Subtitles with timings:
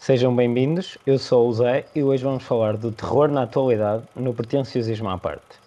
[0.00, 4.32] Sejam bem-vindos, eu sou o Zé e hoje vamos falar do terror na atualidade no
[4.32, 5.60] pretenciosismo à parte.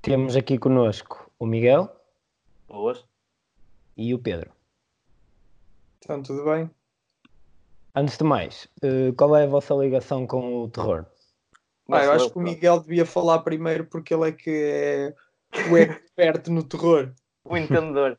[0.00, 1.94] Temos aqui conosco o Miguel.
[2.66, 3.04] Boas.
[3.94, 4.50] E o Pedro.
[5.98, 6.70] Então, tudo bem?
[7.94, 11.04] Antes de mais, eh, qual é a vossa ligação com o terror?
[11.90, 15.14] Ah, eu acho que o Miguel devia falar primeiro porque ele é que é
[15.70, 17.12] o expert no terror.
[17.44, 18.18] O entendedor.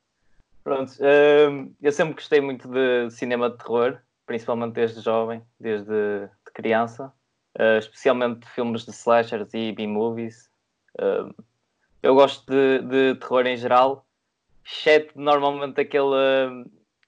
[0.64, 6.52] Pronto, uh, eu sempre gostei muito de cinema de terror, principalmente desde jovem, desde de
[6.54, 7.12] criança,
[7.58, 10.50] uh, especialmente de filmes de slashers e B-movies.
[11.00, 11.34] Uh,
[12.04, 14.06] eu gosto de, de, terror em geral,
[14.66, 16.66] exceto normalmente aquele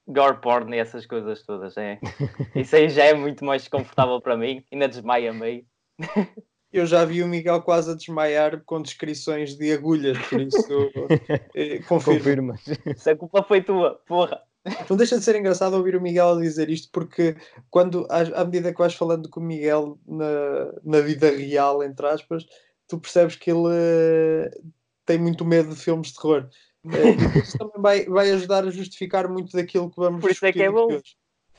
[0.07, 1.77] gore porn e essas coisas todas.
[1.77, 1.99] É.
[2.55, 5.65] Isso aí já é muito mais confortável para mim, ainda desmaia meio.
[6.71, 10.57] Eu já vi o Miguel quase a desmaiar com descrições de agulhas, por isso
[11.55, 12.53] eh, confirmo.
[12.95, 14.41] Se a culpa foi tua, porra.
[14.89, 17.35] Não deixa de ser engraçado ouvir o Miguel dizer isto, porque
[17.69, 22.45] quando, à, medida que vais falando com o Miguel na, na vida real, entre aspas,
[22.87, 24.71] tu percebes que ele uh,
[25.05, 26.49] tem muito medo de filmes de terror.
[26.85, 30.51] Uh, isso também vai, vai ajudar a justificar muito daquilo que vamos Por isso é
[30.51, 30.89] que é bom.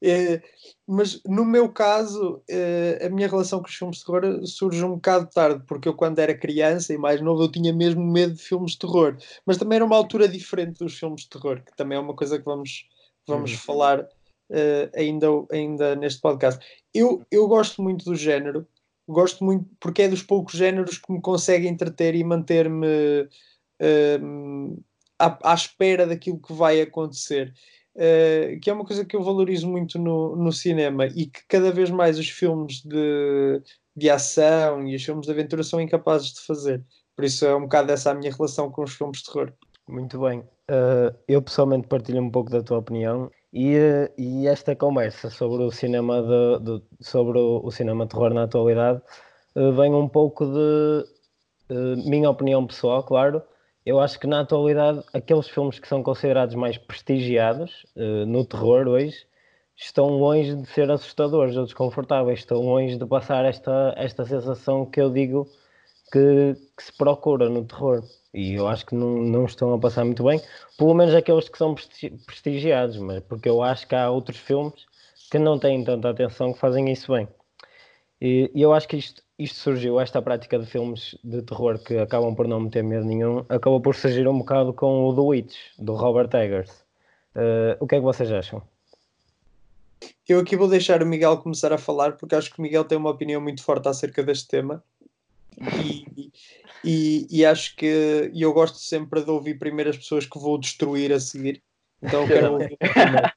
[0.06, 0.42] É,
[0.86, 4.96] mas no meu caso, é, a minha relação com os filmes de terror surge um
[4.96, 8.42] bocado tarde, porque eu, quando era criança e mais novo, eu tinha mesmo medo de
[8.42, 9.16] filmes de terror.
[9.46, 12.38] Mas também era uma altura diferente dos filmes de terror, que também é uma coisa
[12.38, 12.86] que vamos,
[13.26, 13.58] vamos uhum.
[13.58, 16.62] falar uh, ainda, ainda neste podcast.
[16.92, 18.66] Eu, eu gosto muito do género,
[19.08, 23.22] gosto muito, porque é dos poucos géneros que me consegue entreter e manter-me
[23.80, 24.84] uh,
[25.18, 27.54] à, à espera daquilo que vai acontecer.
[27.94, 31.70] Uh, que é uma coisa que eu valorizo muito no, no cinema e que cada
[31.70, 33.62] vez mais os filmes de,
[33.96, 36.82] de ação e os filmes de aventura são incapazes de fazer.
[37.14, 39.52] Por isso é um bocado essa a minha relação com os filmes de terror.
[39.88, 40.40] Muito bem.
[40.40, 45.62] Uh, eu pessoalmente partilho um pouco da tua opinião e, uh, e esta conversa sobre
[45.62, 49.00] o cinema de, de sobre o, o, cinema de terror na atualidade
[49.54, 51.04] vem um pouco de
[52.08, 53.40] minha opinião pessoal, claro,
[53.84, 58.88] eu acho que na atualidade aqueles filmes que são considerados mais prestigiados uh, no terror
[58.88, 59.26] hoje
[59.76, 65.00] estão longe de ser assustadores ou desconfortáveis, estão longe de passar esta, esta sensação que
[65.00, 65.48] eu digo
[66.12, 68.02] que, que se procura no terror.
[68.32, 70.40] E eu acho que não, não estão a passar muito bem,
[70.78, 71.74] pelo menos aqueles que são
[72.26, 74.86] prestigiados, mas porque eu acho que há outros filmes
[75.30, 77.28] que não têm tanta atenção que fazem isso bem.
[78.24, 81.98] E, e eu acho que isto, isto surgiu, esta prática de filmes de terror que
[81.98, 85.56] acabam por não meter medo nenhum, acabou por surgir um bocado com o The Witch,
[85.78, 86.70] do Robert Eggers.
[87.36, 88.62] Uh, o que é que vocês acham?
[90.26, 92.96] Eu aqui vou deixar o Miguel começar a falar, porque acho que o Miguel tem
[92.96, 94.82] uma opinião muito forte acerca deste tema.
[95.84, 96.32] E,
[96.82, 100.56] e, e acho que e eu gosto sempre de ouvir primeiro as pessoas que vou
[100.56, 101.62] destruir a seguir.
[102.02, 103.32] Então eu quero ouvir primeiro.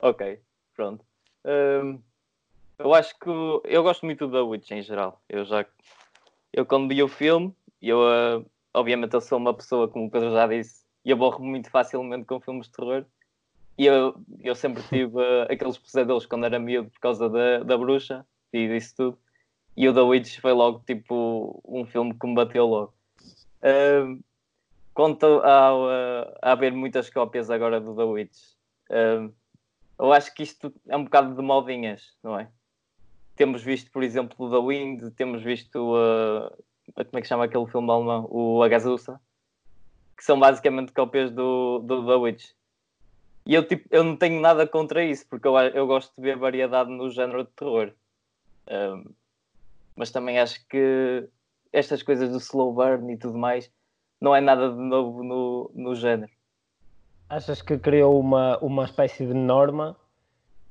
[0.00, 0.40] Ok,
[0.74, 1.04] pronto.
[1.46, 2.02] Um
[2.78, 5.20] eu acho que eu gosto muito da Witch em geral.
[5.28, 5.64] Eu já
[6.52, 7.52] eu quando vi o filme,
[7.82, 11.68] eu uh, obviamente eu sou uma pessoa, como o Pedro já disse, e aborro muito
[11.70, 13.04] facilmente com filmes de terror.
[13.76, 17.76] E eu, eu sempre tive uh, aqueles pesadelos quando era miúdo por causa da, da
[17.76, 19.18] bruxa e disso tudo.
[19.76, 22.94] E o The Witch foi logo tipo um filme que me bateu logo.
[23.60, 24.22] Uh,
[24.92, 28.38] quanto ao, uh, a haver muitas cópias agora do The Witch,
[29.98, 32.48] eu acho que isto é um bocado de modinhas, não é?
[33.36, 36.50] Temos visto, por exemplo, The Wind, temos visto uh,
[36.94, 38.28] como é que chama aquele filme alemão?
[38.30, 39.20] O Agazusa,
[40.16, 42.50] que são basicamente cópias do, do The Witch.
[43.46, 46.36] E eu, tipo, eu não tenho nada contra isso, porque eu, eu gosto de ver
[46.36, 47.92] variedade no género de terror.
[48.70, 49.12] Um,
[49.96, 51.28] mas também acho que
[51.72, 53.70] estas coisas do slow burn e tudo mais
[54.20, 56.32] não é nada de novo no, no género.
[57.28, 59.96] Achas que criou uma, uma espécie de norma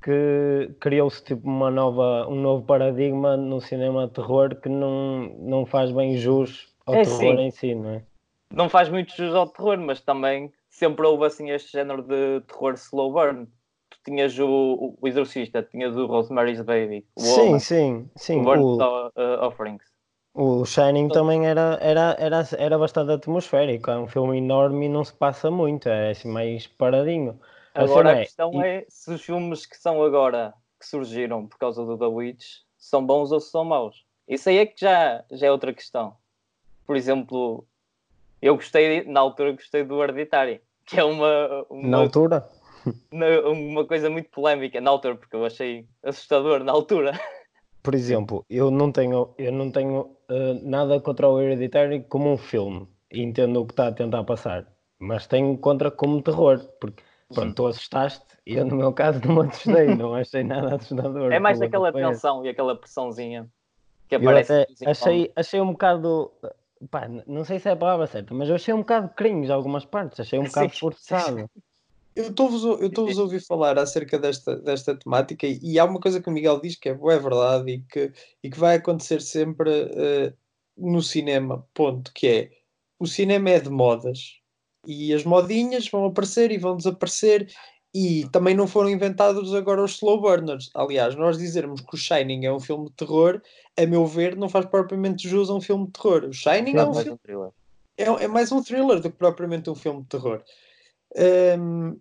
[0.03, 5.66] que criou-se tipo uma nova, um novo paradigma no cinema de terror que não, não
[5.66, 7.41] faz bem jus ao é, terror sim.
[7.41, 8.03] em si, não é?
[8.52, 12.73] Não faz muito jus ao terror, mas também sempre houve assim este género de terror
[12.73, 13.47] slow burn.
[13.90, 18.41] Tu tinhas o, o Exorcista, tinhas o Rosemary's Baby, o Sim, Oma, sim, sim.
[18.41, 18.78] O o...
[18.78, 19.94] Uh, Offerings.
[20.35, 24.90] O Shining então, também era, era, era, era bastante atmosférico, é um filme enorme e
[24.90, 27.40] não se passa muito, é assim mais paradinho.
[27.73, 28.78] Agora a, questão é...
[28.78, 33.05] é se os filmes que são agora, que surgiram por causa do The Witch, são
[33.05, 34.05] bons ou se são maus.
[34.28, 36.16] Isso aí é que já, já é outra questão.
[36.85, 37.66] Por exemplo,
[38.41, 42.49] eu gostei, na altura gostei do Hereditário, que é uma, uma na altura?
[43.46, 47.14] uma coisa muito polémica, na altura, porque eu achei assustador na altura.
[47.81, 52.37] por exemplo, eu não tenho, eu não tenho uh, nada contra o Hereditary como um
[52.37, 52.87] filme.
[53.11, 54.67] E entendo o que está a tentar passar.
[54.99, 56.59] Mas tenho contra como terror.
[56.81, 57.03] Porque,
[57.34, 59.96] pronto, tu assustaste e eu, no meu caso, não me assustei.
[59.96, 61.31] não achei nada assustador.
[61.31, 63.49] É mais aquela tensão e aquela pressãozinha
[64.08, 64.67] que aparece.
[64.81, 66.31] Eu achei, achei um bocado.
[66.91, 69.85] Pá, não sei se é a palavra certa, mas eu achei um bocado cringe algumas
[69.85, 70.20] partes.
[70.20, 71.49] Achei um bocado forçado.
[72.16, 76.29] Eu estou-vos a ouvir falar acerca desta, desta temática e, e, há uma coisa que
[76.29, 78.11] o Miguel diz que é, é verdade e que,
[78.43, 80.34] e que vai acontecer sempre uh,
[80.78, 82.52] no cinema, ponto, que é
[82.99, 84.42] o cinema é de modas
[84.85, 87.52] e as modinhas vão aparecer e vão desaparecer
[87.94, 90.72] e também não foram inventados agora os slow burners.
[90.74, 93.40] Aliás, nós dizermos que o Shining é um filme de terror,
[93.78, 96.26] a meu ver, não faz propriamente jus a um filme de terror.
[96.26, 97.20] O Shining é, é um filme.
[97.30, 97.52] Um
[97.96, 100.44] é, é mais um thriller do que propriamente um filme de terror.
[101.59, 102.00] Um,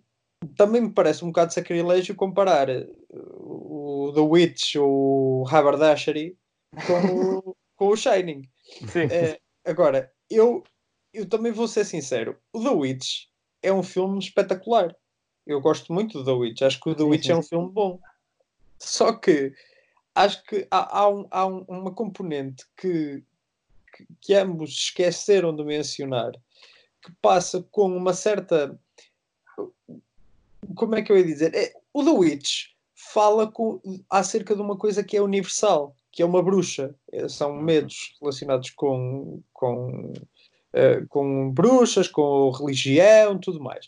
[0.57, 6.35] também me parece um bocado sacrilégio comparar uh, o The Witch ou o Haberdashery
[6.87, 8.49] com, o, com o Shining.
[8.81, 10.63] Uh, agora, eu,
[11.13, 13.25] eu também vou ser sincero: o The Witch
[13.61, 14.95] é um filme espetacular.
[15.45, 16.61] Eu gosto muito do The Witch.
[16.61, 17.99] Acho que o The Witch é um filme bom.
[18.79, 19.53] Só que
[20.15, 23.23] acho que há, há, um, há um, uma componente que,
[23.95, 26.31] que, que ambos esqueceram de mencionar
[27.01, 28.79] que passa com uma certa
[30.75, 31.53] como é que eu ia dizer?
[31.53, 36.25] É, o The Witch fala com, acerca de uma coisa que é universal, que é
[36.25, 36.95] uma bruxa.
[37.11, 37.61] É, são uhum.
[37.61, 40.13] medos relacionados com, com,
[40.73, 43.85] uh, com bruxas, com religião, tudo mais.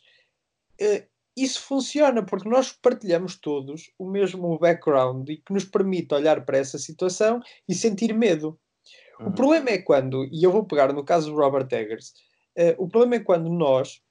[0.82, 1.06] Uh,
[1.38, 6.58] isso funciona porque nós partilhamos todos o mesmo background e que nos permite olhar para
[6.58, 8.58] essa situação e sentir medo.
[9.20, 9.28] Uhum.
[9.28, 12.14] O problema é quando, e eu vou pegar no caso do Robert Eggers,
[12.58, 14.02] uh, o problema é quando nós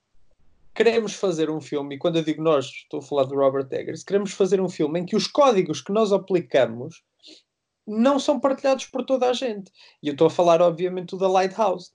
[0.74, 4.02] queremos fazer um filme, e quando eu digo nós, estou a falar do Robert Eggers,
[4.02, 7.02] queremos fazer um filme em que os códigos que nós aplicamos
[7.86, 9.70] não são partilhados por toda a gente.
[10.02, 11.92] E eu estou a falar, obviamente, do da Lighthouse.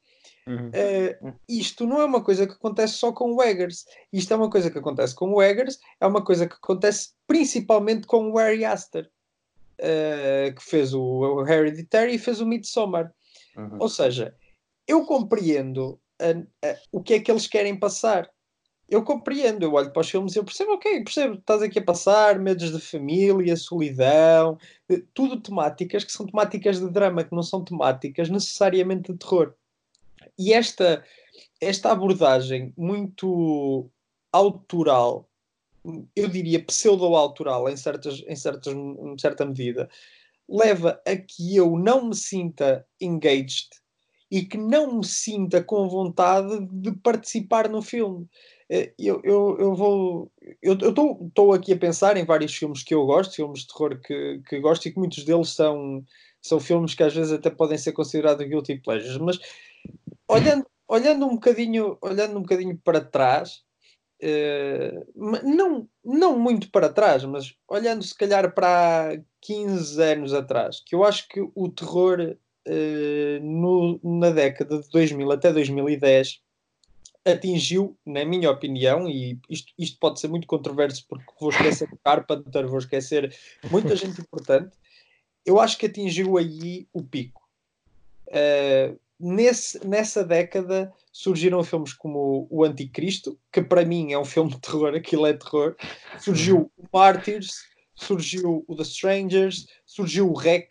[0.47, 0.69] Uhum.
[0.69, 3.85] Uh, isto não é uma coisa que acontece só com o Eggers.
[4.11, 8.07] Isto é uma coisa que acontece com o Eggers, é uma coisa que acontece principalmente
[8.07, 9.09] com o Harry Aster,
[9.79, 13.13] uh, que fez o, o Hereditary e fez o Midsommar.
[13.55, 13.77] Uhum.
[13.79, 14.35] Ou seja,
[14.87, 15.99] eu compreendo
[16.91, 18.29] o que é que eles querem passar
[18.89, 21.83] eu compreendo, eu olho para os filmes e eu percebo, ok, percebo, estás aqui a
[21.83, 24.57] passar, medos de família, solidão,
[24.89, 29.53] eh, tudo temáticas que são temáticas de drama, que não são temáticas necessariamente de terror.
[30.37, 31.03] E esta,
[31.61, 33.89] esta abordagem muito
[34.31, 35.29] autoral,
[36.15, 39.89] eu diria pseudo-autoral em, certas, em, certas, em certa medida,
[40.47, 43.69] leva a que eu não me sinta engaged
[44.31, 48.27] e que não me sinta com vontade de participar no filme.
[48.69, 50.31] Eh, eu, eu, eu vou.
[50.61, 54.41] Eu estou aqui a pensar em vários filmes que eu gosto, filmes de terror que,
[54.47, 56.05] que gosto e que muitos deles são,
[56.41, 59.39] são filmes que às vezes até podem ser considerados guilty pleasures, mas
[60.29, 63.63] olhando, olhando, um, bocadinho, olhando um bocadinho para trás,
[64.21, 70.95] uh, não, não muito para trás, mas olhando se calhar para 15 anos atrás, que
[70.95, 72.37] eu acho que o terror
[72.67, 76.41] uh, no, na década de 2000 até 2010
[77.25, 82.67] atingiu, na minha opinião, e isto, isto pode ser muito controverso porque vou esquecer Carpenter,
[82.67, 83.35] vou esquecer
[83.69, 84.75] muita gente importante,
[85.45, 87.41] eu acho que atingiu aí o pico.
[88.27, 94.51] Uh, nesse, nessa década surgiram filmes como O Anticristo, que para mim é um filme
[94.51, 95.75] de terror, aquilo é terror.
[96.19, 97.51] Surgiu o Martyrs,
[97.95, 100.69] surgiu o The Strangers, surgiu o Rec.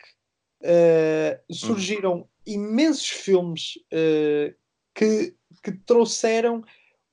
[0.61, 4.53] Uh, surgiram imensos filmes uh,
[4.93, 6.63] que que trouxeram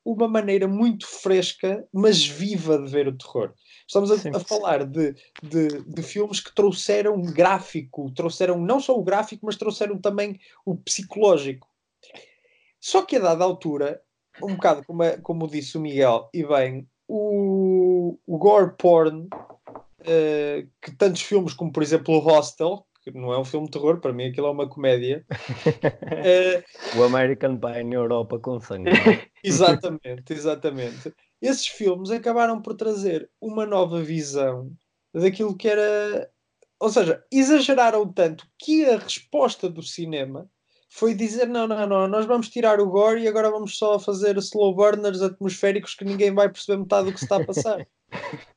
[0.04, 3.52] uma maneira muito fresca, mas viva de ver o terror.
[3.86, 9.04] Estamos a, a falar de, de, de, filmes que trouxeram gráfico, trouxeram não só o
[9.04, 11.68] gráfico, mas trouxeram também o psicológico.
[12.80, 14.02] Só que a dada altura,
[14.42, 19.28] um bocado como, como disse o Miguel, e bem, o, o gore porn,
[20.00, 23.72] uh, que tantos filmes como, por exemplo, o Hostel, que não é um filme de
[23.72, 25.24] terror, para mim aquilo é uma comédia.
[26.98, 28.90] o American Pie na Europa com sangue.
[29.44, 31.14] exatamente, exatamente.
[31.40, 34.70] Esses filmes acabaram por trazer uma nova visão
[35.12, 36.30] daquilo que era.
[36.78, 40.50] Ou seja, exageraram tanto que a resposta do cinema
[40.88, 44.36] foi dizer: não, não, não, nós vamos tirar o gore e agora vamos só fazer
[44.38, 47.86] slow burners atmosféricos que ninguém vai perceber metade do que se está a passar.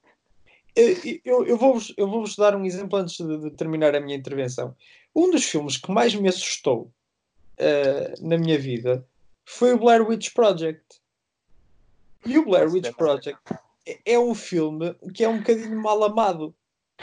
[0.76, 4.76] eu, eu vou-vos eu vou dar um exemplo antes de, de, terminar a minha intervenção.
[5.16, 6.92] Um dos filmes que mais me assustou
[7.60, 9.06] uh, na minha vida
[9.46, 10.84] foi o Blair Witch Project.
[12.26, 13.40] E o Blair Witch Project
[13.86, 16.56] é, é um filme que é um bocadinho mal amado.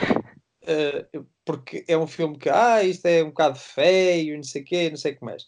[0.03, 4.65] uh, porque é um filme que, ah, isto é um bocado feio, não sei o
[4.65, 5.47] quê, não sei o que mais.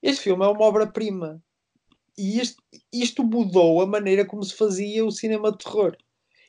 [0.00, 1.42] Este filme é uma obra-prima.
[2.16, 5.96] E isto, isto mudou a maneira como se fazia o cinema de terror.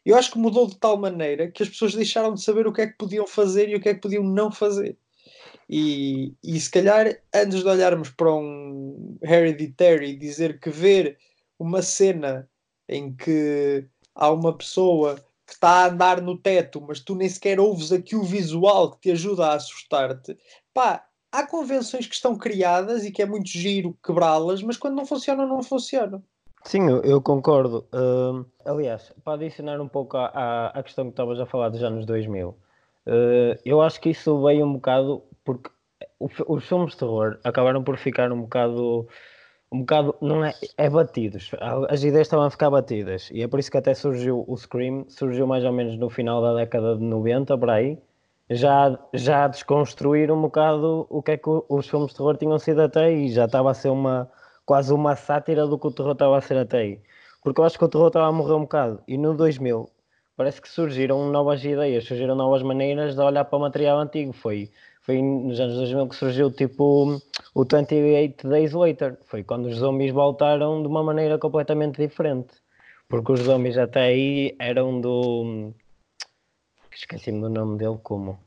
[0.05, 2.81] Eu acho que mudou de tal maneira que as pessoas deixaram de saber o que
[2.81, 4.95] é que podiam fazer e o que é que podiam não fazer.
[5.67, 11.17] E, e se calhar, antes de olharmos para um Hereditary e dizer que ver
[11.59, 12.49] uma cena
[12.87, 17.59] em que há uma pessoa que está a andar no teto, mas tu nem sequer
[17.59, 20.37] ouves aqui o visual que te ajuda a assustar-te,
[20.73, 25.05] pá, há convenções que estão criadas e que é muito giro quebrá-las, mas quando não
[25.05, 26.23] funcionam, não funcionam.
[26.63, 27.87] Sim, eu, concordo.
[27.93, 32.49] Uh, aliás, para adicionar um pouco à, questão que estavas a falar dos anos 2000,
[32.49, 32.57] uh,
[33.63, 35.69] eu acho que isso veio um bocado porque
[36.19, 39.07] os filmes de terror acabaram por ficar um bocado
[39.75, 41.51] um bocado, não é, é batidos.
[41.89, 43.29] As ideias estavam a ficar batidas.
[43.31, 46.41] E é por isso que até surgiu o Scream, surgiu mais ou menos no final
[46.41, 47.97] da década de 90, por aí,
[48.49, 52.57] já, já a desconstruir um bocado o que é que os filmes de terror tinham
[52.57, 53.29] sido até aí.
[53.29, 54.29] Já estava a ser uma,
[54.65, 56.99] quase uma sátira do que o terror estava a ser até aí.
[57.43, 59.03] Porque eu acho que o terror estava a morrer um bocado.
[59.07, 59.89] E no 2000,
[60.37, 64.31] parece que surgiram novas ideias, surgiram novas maneiras de olhar para o material antigo.
[64.31, 64.71] Foi
[65.05, 67.21] foi nos anos 2000 que surgiu tipo
[67.53, 69.19] o 28 Days Later.
[69.25, 72.55] Foi quando os zombies voltaram de uma maneira completamente diferente.
[73.07, 75.71] Porque os zombies até aí eram do.
[76.91, 78.39] Esqueci-me do nome dele como.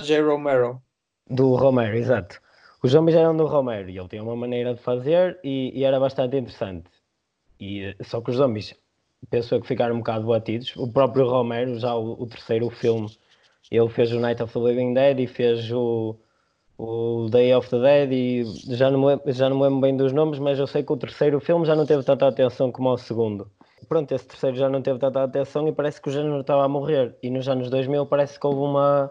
[0.00, 0.20] J.
[0.20, 0.80] Romero.
[1.28, 2.40] Do Romero, exato.
[2.80, 5.98] Os zombies eram do Romero e ele tinha uma maneira de fazer e, e era
[5.98, 6.88] bastante interessante.
[7.58, 8.76] E, só que os zombies,
[9.28, 10.76] penso que ficaram um bocado batidos.
[10.76, 13.08] O próprio Romero, já o, o terceiro filme
[13.70, 16.16] ele fez o Night of the Living Dead e fez o,
[16.78, 18.44] o Day of the Dead e
[18.76, 20.96] já não, me, já não me lembro bem dos nomes, mas eu sei que o
[20.96, 23.50] terceiro filme já não teve tanta atenção como o segundo.
[23.88, 26.68] Pronto, esse terceiro já não teve tanta atenção e parece que o género estava a
[26.68, 27.16] morrer.
[27.22, 29.10] E nos anos 2000 parece que houve uma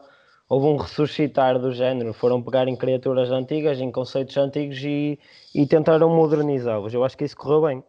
[0.49, 2.13] houve um ressuscitar do género.
[2.13, 5.19] Foram pegar em criaturas antigas, em conceitos antigos e,
[5.53, 6.93] e tentaram modernizá-los.
[6.93, 7.83] Eu acho que isso correu bem.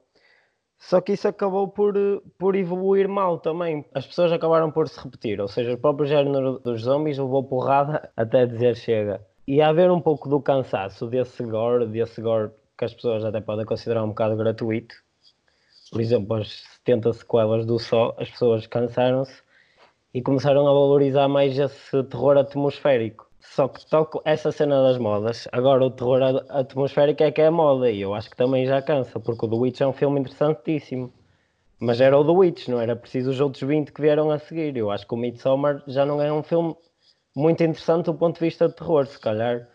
[0.87, 1.95] Só que isso acabou por,
[2.39, 3.87] por evoluir mal também.
[3.95, 8.11] As pessoas acabaram por se repetir, ou seja, o próprio género dos zombies levou porrada
[8.15, 9.25] até dizer chega.
[9.49, 13.41] E a haver um pouco do cansaço desse gore, desse gore que as pessoas até
[13.41, 14.95] podem considerar um bocado gratuito.
[15.91, 19.43] Por exemplo, as 70 sequelas do Só, as pessoas cansaram-se
[20.13, 23.27] e começaram a valorizar mais esse terror atmosférico.
[23.53, 25.47] Só que toco essa cena das modas.
[25.53, 28.83] Agora o terror atmosférico é que é a moda e eu acho que também já
[28.83, 31.13] cansa, porque o The Witch é um filme interessantíssimo.
[31.79, 34.77] Mas era o The Witch, não era preciso os outros 20 que vieram a seguir.
[34.77, 36.75] Eu acho que o Midsommar já não é um filme
[37.37, 39.69] muito interessante do ponto de vista de terror, se calhar.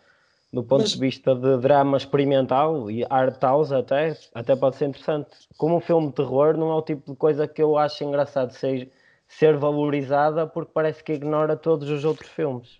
[0.51, 0.91] Do ponto Mas...
[0.91, 5.29] de vista de drama experimental e art house até, até pode ser interessante.
[5.57, 8.51] Como um filme de terror não é o tipo de coisa que eu acho engraçado
[8.51, 8.91] ser,
[9.27, 12.79] ser valorizada porque parece que ignora todos os outros filmes.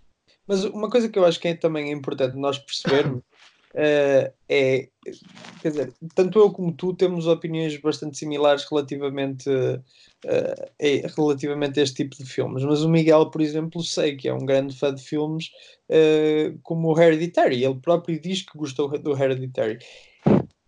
[0.50, 4.89] Mas uma coisa que eu acho que é também importante nós percebermos uh, é,
[5.62, 9.84] quer dizer, tanto eu como tu temos opiniões bastante similares relativamente, uh,
[10.79, 14.34] é, relativamente a este tipo de filmes, mas o Miguel, por exemplo, sei que é
[14.34, 15.51] um grande fã de filmes
[15.88, 19.77] uh, como o Hereditary, ele próprio diz que gostou do Hereditary.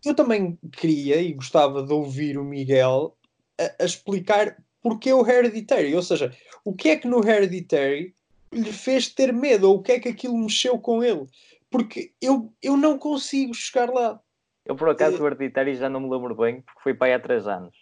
[0.06, 3.18] Eu também queria e gostava de ouvir o Miguel
[3.60, 6.32] a, a explicar porque o Hereditary, ou seja,
[6.64, 8.14] o que é que no Hereditary
[8.52, 11.26] lhe fez ter medo, ou o que é que aquilo mexeu com ele.
[11.70, 14.20] Porque eu, eu não consigo chegar lá.
[14.66, 15.22] Eu, por acaso, é...
[15.22, 17.76] o Hereditário já não me lembro bem, porque foi para aí há três anos.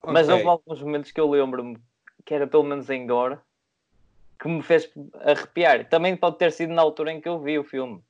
[0.00, 0.12] Okay.
[0.12, 1.78] Mas houve alguns momentos que eu lembro-me,
[2.24, 3.38] que era pelo menos em Gore,
[4.40, 5.88] que me fez arrepiar.
[5.88, 8.02] Também pode ter sido na altura em que eu vi o filme.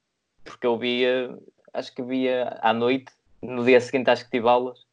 [0.44, 1.36] Porque eu via,
[1.74, 3.12] acho que via à noite,
[3.42, 4.86] no dia seguinte acho que tive aulas.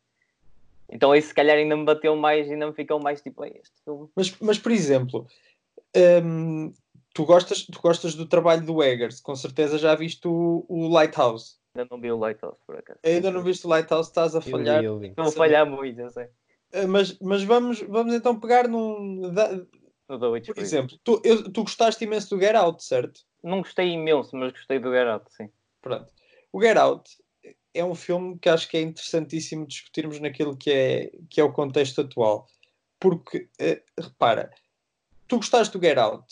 [0.90, 4.10] Então isso se calhar ainda me bateu mais, ainda me ficou mais tipo, este filme.
[4.16, 5.28] Mas, mas por exemplo,
[5.96, 6.74] um,
[7.14, 11.58] tu, gostas, tu gostas do trabalho do Eggers, com certeza já viste o, o Lighthouse.
[11.76, 13.00] Ainda não vi o Lighthouse, por acaso.
[13.04, 14.84] Ainda não viste o Lighthouse, estás a falhar.
[14.84, 16.26] Eu a falhar muito, eu sei.
[16.74, 19.32] Uh, mas, mas vamos, vamos então pegar num.
[19.34, 19.50] Da,
[20.08, 23.22] por exemplo, tu, eu, tu gostaste imenso do Get Out, certo?
[23.44, 25.50] Não gostei imenso, mas gostei do Get Out, sim.
[25.82, 26.12] Pronto.
[26.52, 27.12] O Get Out
[27.76, 31.54] é um filme que acho que é interessantíssimo discutirmos naquilo que é, que é o
[31.54, 32.48] contexto atual.
[33.00, 34.52] Porque, uh, repara,
[35.30, 36.26] tu gostaste do Get Out.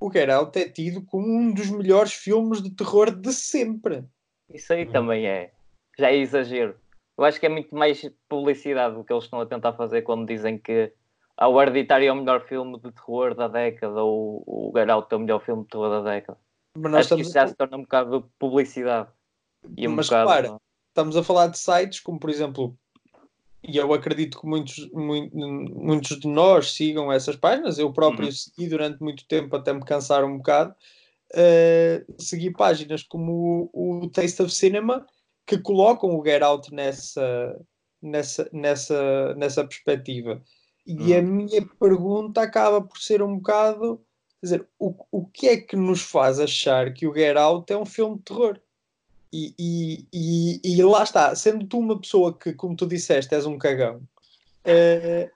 [0.00, 4.04] O Get Out é tido como um dos melhores filmes de terror de sempre.
[4.52, 5.52] Isso aí também é.
[5.96, 6.76] Já é exagero.
[7.16, 10.26] Eu acho que é muito mais publicidade do que eles estão a tentar fazer quando
[10.26, 10.92] dizem que
[11.40, 15.16] o Hereditário é o melhor filme de terror da década ou o Get Out é
[15.16, 16.38] o melhor filme de terror da década.
[16.98, 19.08] Acho que isso já se torna um bocado de publicidade.
[19.76, 20.60] E um Mas bocado...
[20.88, 22.76] estamos a falar de sites como, por exemplo,
[23.66, 28.32] e eu acredito que muitos, muitos de nós sigam essas páginas, eu próprio uhum.
[28.32, 30.74] segui durante muito tempo até me cansar um bocado,
[31.32, 35.06] uh, segui páginas como o, o, Taste of Cinema
[35.46, 37.58] que colocam o Get Out nessa,
[38.02, 40.42] nessa, nessa, nessa perspectiva.
[40.86, 41.26] E a uhum.
[41.26, 44.04] minha pergunta acaba por ser um bocado
[44.40, 47.76] quer dizer, o, o que é que nos faz achar que o Get Out é
[47.78, 48.60] um filme de terror?
[49.36, 53.44] E, e, e, e, lá está, sendo tu uma pessoa que, como tu disseste, és
[53.44, 54.00] um cagão,
[54.64, 55.28] eh,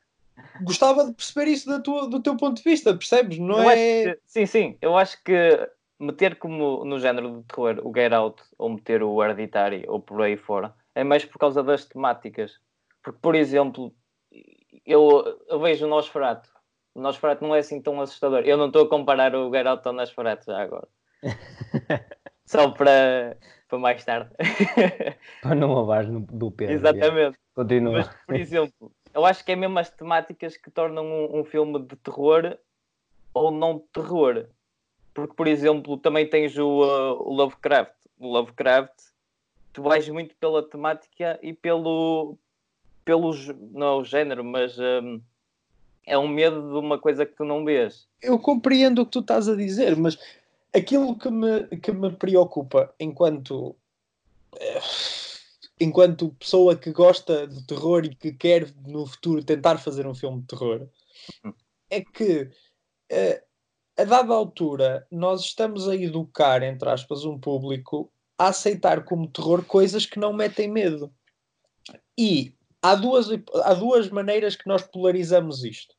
[0.63, 3.41] gostava de perceber isso da tua, do teu ponto de vista, percebes?
[3.41, 4.05] Não eu é.
[4.05, 8.41] Que, sim, sim, eu acho que meter como no género de terror o Get Out
[8.57, 12.53] ou meter o Hereditário ou por aí fora é mais por causa das temáticas.
[13.03, 13.93] Porque, por exemplo,
[14.87, 16.49] eu, eu vejo o Nosferatu.
[16.95, 18.43] O Nosferatu não é assim tão assustador.
[18.45, 20.87] Eu não estou a comparar o Get Out ao Nosferatu já agora.
[22.49, 23.37] Só para
[23.69, 24.31] para mais tarde.
[25.43, 26.73] para não lavar no, do peso.
[26.73, 27.39] Exatamente.
[27.55, 27.99] Continua.
[27.99, 31.79] Mas, por exemplo, eu acho que é mesmo as temáticas que tornam um, um filme
[31.81, 32.57] de terror
[33.35, 34.47] ou não de terror.
[35.13, 37.95] Porque, por exemplo, também tens o, uh, o Lovecraft.
[38.19, 38.95] O Lovecraft,
[39.73, 42.39] tu vais muito pela temática e pelo,
[43.05, 43.33] pelo
[43.73, 45.21] não o género, mas um,
[46.07, 48.09] é um medo de uma coisa que tu não vês.
[48.23, 50.19] Eu compreendo o que tu estás a dizer, mas
[50.75, 53.77] aquilo que me, que me preocupa enquanto
[54.57, 54.81] eh,
[55.81, 60.41] enquanto pessoa que gosta de terror e que quer no futuro tentar fazer um filme
[60.41, 60.89] de terror
[61.91, 62.51] é que
[63.11, 63.43] eh,
[63.97, 69.65] a dada altura nós estamos a educar entre aspas um público a aceitar como terror
[69.65, 71.13] coisas que não metem medo.
[72.17, 73.27] E há duas,
[73.65, 75.98] há duas maneiras que nós polarizamos isto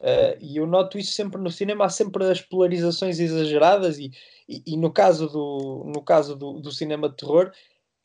[0.00, 4.12] Uh, e eu noto isso sempre no cinema, há sempre as polarizações exageradas, e,
[4.48, 7.52] e, e no caso do, no caso do, do cinema de terror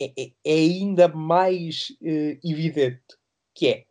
[0.01, 3.15] é, é, é ainda mais uh, evidente,
[3.53, 3.85] que é.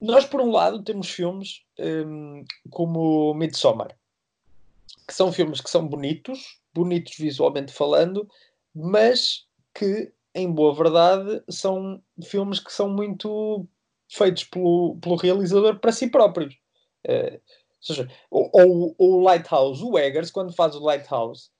[0.00, 3.96] Nós por um lado temos filmes um, como Midsommar,
[5.06, 8.28] que são filmes que são bonitos, bonitos visualmente falando,
[8.74, 13.66] mas que em boa verdade são filmes que são muito
[14.08, 16.58] feitos pelo, pelo realizador para si próprios
[17.06, 21.50] Uh, ou seja, o, o, Lighthouse, o Eggers, quando faz o Lighthouse,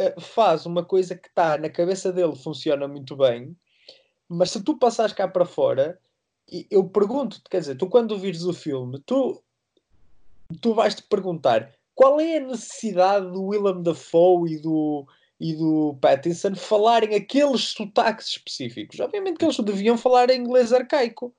[0.00, 3.56] uh, faz uma coisa que está na cabeça dele, funciona muito bem,
[4.28, 5.98] mas se tu passares cá para fora,
[6.70, 9.42] eu pergunto-te, quer dizer, tu quando vires o filme, tu,
[10.60, 15.06] tu vais-te perguntar qual é a necessidade do Willem Dafoe e do,
[15.38, 18.98] e do Pattinson falarem aqueles sotaques específicos.
[19.00, 21.34] Obviamente que eles deviam falar em inglês arcaico.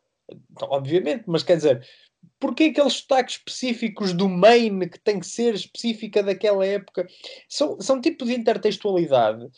[0.61, 1.87] Obviamente, mas quer dizer,
[2.39, 7.07] porque aqueles sotaques específicos do Maine que tem que ser específica daquela época
[7.47, 9.49] são, são tipo de intertextualidade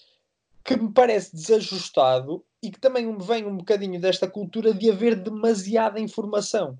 [0.63, 5.15] que me parece desajustado e que também me vem um bocadinho desta cultura de haver
[5.15, 6.77] demasiada informação.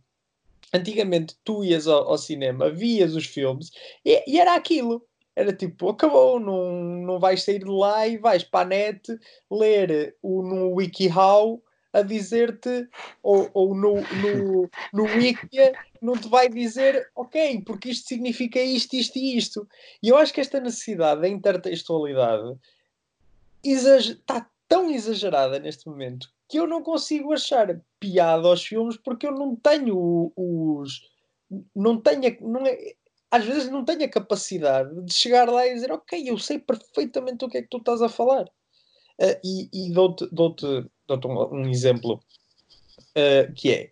[0.74, 3.72] Antigamente tu ias ao, ao cinema, vias os filmes
[4.04, 5.06] e, e, era aquilo.
[5.34, 6.74] Era tipo, acabou, não,
[7.06, 9.02] não vais sair de lá e vais para a net
[9.52, 11.64] ler o, no WikiHow
[11.98, 12.88] a dizer-te,
[13.22, 18.96] ou, ou no, no, no Wikia, não te vai dizer, ok, porque isto significa isto,
[18.96, 19.68] isto e isto.
[20.02, 22.58] E eu acho que esta necessidade da intertextualidade
[23.64, 29.32] está tão exagerada neste momento que eu não consigo achar piada aos filmes porque eu
[29.32, 31.02] não tenho os.
[31.76, 32.38] Não tenho.
[32.42, 32.94] Não é,
[33.30, 37.44] às vezes não tenho a capacidade de chegar lá e dizer, ok, eu sei perfeitamente
[37.44, 38.50] o que é que tu estás a falar.
[39.20, 40.56] Uh, e e dou-te dou
[41.08, 42.22] dou um, um, exemplo
[43.16, 43.92] uh, que é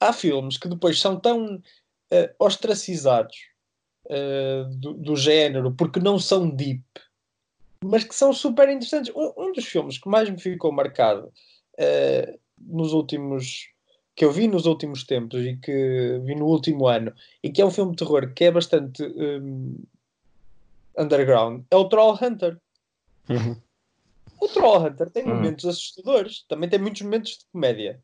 [0.00, 3.36] há filmes que depois são tão uh, ostracizados
[4.80, 6.84] do, do, género porque não são deep,
[7.82, 9.10] mas que são super interessantes.
[9.16, 11.32] Um, um dos filmes que mais me ficou marcado
[12.58, 13.70] nos últimos
[14.14, 17.64] que eu vi nos últimos tempos e que vi no último ano e que é
[17.64, 19.82] um filme de terror que é bastante um,
[20.98, 22.58] underground é o Troll Hunter.
[23.28, 23.56] Uhum.
[24.44, 25.34] O Trollhunter tem hum.
[25.34, 28.02] momentos assustadores, também tem muitos momentos de comédia,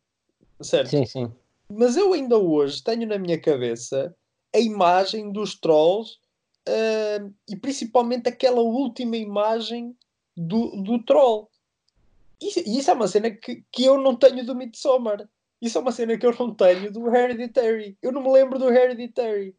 [0.63, 0.89] certo?
[0.89, 1.33] Sim, sim.
[1.69, 4.17] Mas eu ainda hoje tenho na minha cabeça
[4.55, 6.15] a imagem dos trolls
[6.67, 9.95] uh, e principalmente aquela última imagem
[10.35, 11.51] do, do troll.
[12.41, 15.29] E isso é uma cena que, que eu não tenho do Midsommar.
[15.61, 17.99] Isso é uma cena que eu não tenho do Hereditary.
[18.01, 19.55] Eu não me lembro do Hereditary.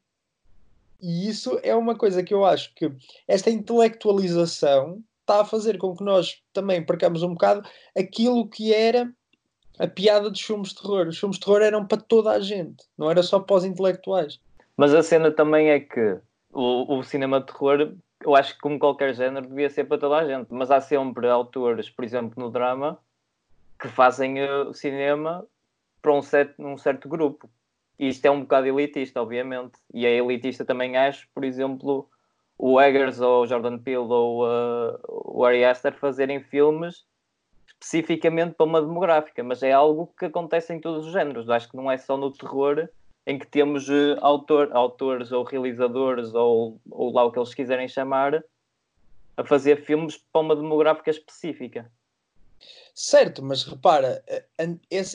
[0.99, 2.91] E isso é uma coisa que eu acho que
[3.27, 7.67] esta intelectualização está a fazer com que nós também percamos um bocado
[7.97, 9.11] aquilo que era
[9.79, 11.07] a piada dos filmes de terror.
[11.07, 14.39] Os filmes de terror eram para toda a gente, não era só para os intelectuais.
[14.75, 16.19] Mas a cena também é que
[16.51, 20.17] o, o cinema de terror, eu acho que como qualquer género, devia ser para toda
[20.17, 20.47] a gente.
[20.51, 22.99] Mas há sempre autores, por exemplo, no drama,
[23.79, 25.45] que fazem uh, cinema
[26.01, 27.49] para um certo, um certo grupo.
[27.97, 29.73] E isto é um bocado elitista, obviamente.
[29.93, 32.09] E é elitista também, acho, por exemplo,
[32.62, 37.04] o Eggers ou o Jordan Peele ou uh, o Ari Aster fazerem filmes
[37.65, 41.50] especificamente para uma demográfica, mas é algo que acontece em todos os géneros.
[41.50, 42.88] Acho que não é só no terror
[43.26, 47.88] em que temos uh, autor, autores ou realizadores ou, ou lá o que eles quiserem
[47.88, 48.43] chamar
[49.36, 51.91] a fazer filmes para uma demográfica específica.
[52.93, 54.24] Certo, mas repara,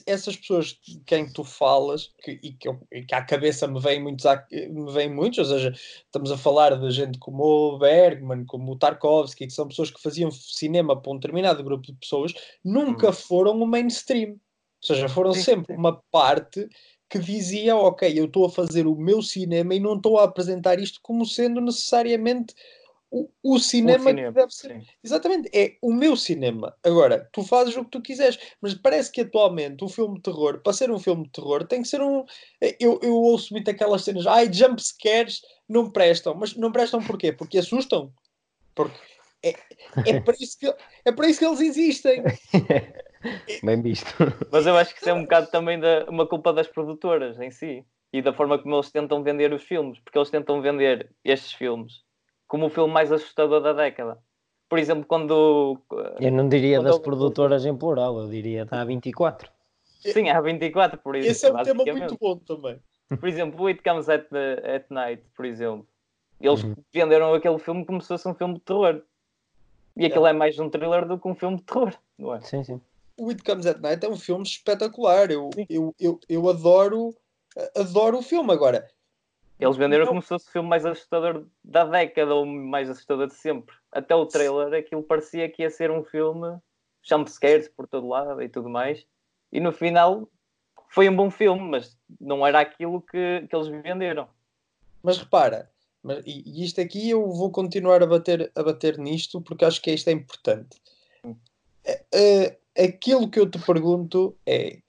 [0.07, 3.79] essas pessoas de quem tu falas, que, e, que eu, e que à cabeça me
[3.79, 5.73] vêm muitos, me vêm muitos, ou seja,
[6.05, 10.03] estamos a falar de gente como o Bergman, como o Tarkovsky, que são pessoas que
[10.03, 12.33] faziam cinema para um determinado grupo de pessoas,
[12.65, 13.13] nunca hum.
[13.13, 14.31] foram o mainstream.
[14.31, 16.69] Ou seja, foram sempre uma parte
[17.09, 20.79] que dizia, ok, eu estou a fazer o meu cinema e não estou a apresentar
[20.81, 22.55] isto como sendo necessariamente
[23.17, 24.73] o, o cinema, cinema, que deve ser.
[24.73, 24.87] Sim.
[25.03, 26.77] Exatamente, é o meu cinema.
[26.85, 30.61] Agora, tu fazes o que tu quiseres, mas parece que atualmente o filme de terror,
[30.63, 32.25] para ser um filme de terror, tem que ser um.
[32.79, 37.33] Eu, eu ouço muito aquelas cenas, ai, jump scares não prestam, mas não prestam porquê?
[37.33, 38.13] Porque assustam.
[38.75, 38.99] Porque
[39.43, 39.55] é,
[40.07, 40.75] é, para, isso que,
[41.05, 42.23] é para isso que eles existem.
[43.65, 44.07] Bem visto.
[44.53, 47.51] Mas eu acho que isso é um bocado também da, uma culpa das produtoras em
[47.51, 51.53] si e da forma como eles tentam vender os filmes, porque eles tentam vender estes
[51.53, 52.06] filmes
[52.47, 54.19] como o filme mais assustador da década.
[54.69, 55.79] Por exemplo, quando.
[56.21, 57.01] Eu não diria das eu...
[57.01, 59.49] produtoras em plural, eu diria da A24.
[60.01, 61.33] Sim, a A24, por exemplo.
[61.33, 62.79] Esse é um tema muito bom também.
[63.09, 65.87] Por exemplo, o It Comes at, the, at Night, por exemplo.
[66.41, 66.75] Eles uhum.
[66.93, 69.03] venderam aquele filme como se fosse um filme de terror.
[69.97, 70.09] E é.
[70.09, 72.41] aquilo é mais um thriller do que um filme de terror, não é?
[72.41, 72.81] Sim, sim.
[73.17, 75.31] O It Comes at Night é um filme espetacular.
[75.31, 77.15] Eu, eu, eu, eu adoro,
[77.77, 78.53] adoro o filme.
[78.53, 78.87] Agora,
[79.59, 83.27] eles venderam então, como se fosse o filme mais assustador da década ou mais assustador
[83.27, 83.75] de sempre.
[83.91, 86.59] Até o trailer, aquilo parecia que ia ser um filme
[87.03, 89.07] jumpscares por todo lado e tudo mais.
[89.51, 90.29] E no final
[90.91, 94.29] foi um bom filme, mas não era aquilo que, que eles venderam.
[95.03, 95.71] Mas repara,
[96.03, 99.91] mas, e isto aqui eu vou continuar a bater, a bater nisto porque acho que
[99.91, 100.81] isto é importante.
[101.85, 104.81] É, é, aquilo que eu te pergunto é: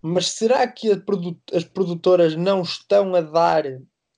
[0.00, 3.64] mas será que as produtoras não estão a dar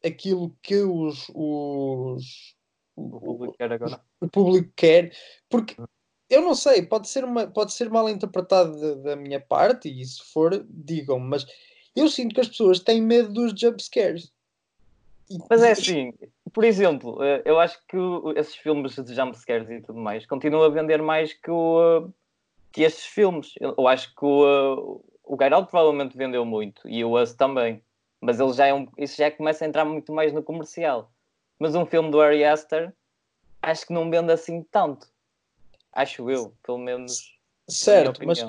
[0.07, 2.55] aquilo que os, os
[2.97, 4.01] o público quer agora.
[4.21, 5.13] O público quer,
[5.51, 5.77] porque
[6.31, 10.23] eu não sei, pode ser, uma, pode ser mal interpretado da, minha parte, e se
[10.33, 11.47] for, digam mas
[11.95, 14.33] eu sinto que as pessoas têm medo dos jumpscares.
[15.51, 16.13] Mas é assim,
[16.53, 17.97] por exemplo, eh, eu acho que
[18.37, 22.11] esses filmes de jumpscares e tudo mais continuam a vender mais que, o,
[22.71, 23.53] que estes filmes.
[23.61, 27.83] Eu acho que o, o Get Out provavelmente vendeu muito e o Us também.
[28.27, 31.13] Mas ele já é um, isso já começa a entrar muito mais no comercial.
[31.61, 32.93] Mas um filme do Ari Aster
[33.63, 35.07] acho que não vende assim tanto.
[35.93, 37.39] Acho eu, pelo menos.
[37.69, 38.45] Certo, mas,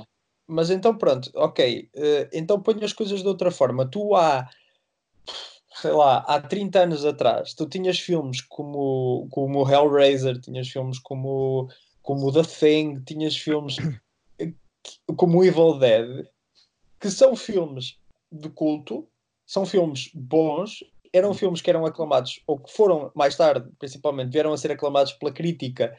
[0.48, 1.92] mas então pronto, ok.
[1.96, 3.88] Uh, então ponho as coisas de outra forma.
[3.88, 4.50] Tu há,
[5.76, 11.70] sei lá, há 30 anos atrás, tu tinhas filmes como, como Hellraiser, tinhas filmes como,
[12.02, 13.76] como The Thing, tinhas filmes
[15.16, 16.28] como Evil Dead,
[17.00, 18.00] que são filmes
[18.32, 19.08] de culto
[19.48, 20.84] são filmes bons,
[21.14, 25.14] eram filmes que eram aclamados, ou que foram mais tarde, principalmente, vieram a ser aclamados
[25.14, 25.98] pela crítica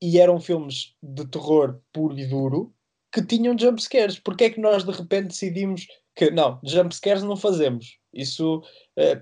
[0.00, 2.72] e eram filmes de terror puro e duro
[3.12, 4.18] que tinham jumpscares.
[4.18, 7.98] Porquê é que nós de repente decidimos que não, jumpscares não fazemos?
[8.12, 8.62] Isso
[8.96, 9.20] é,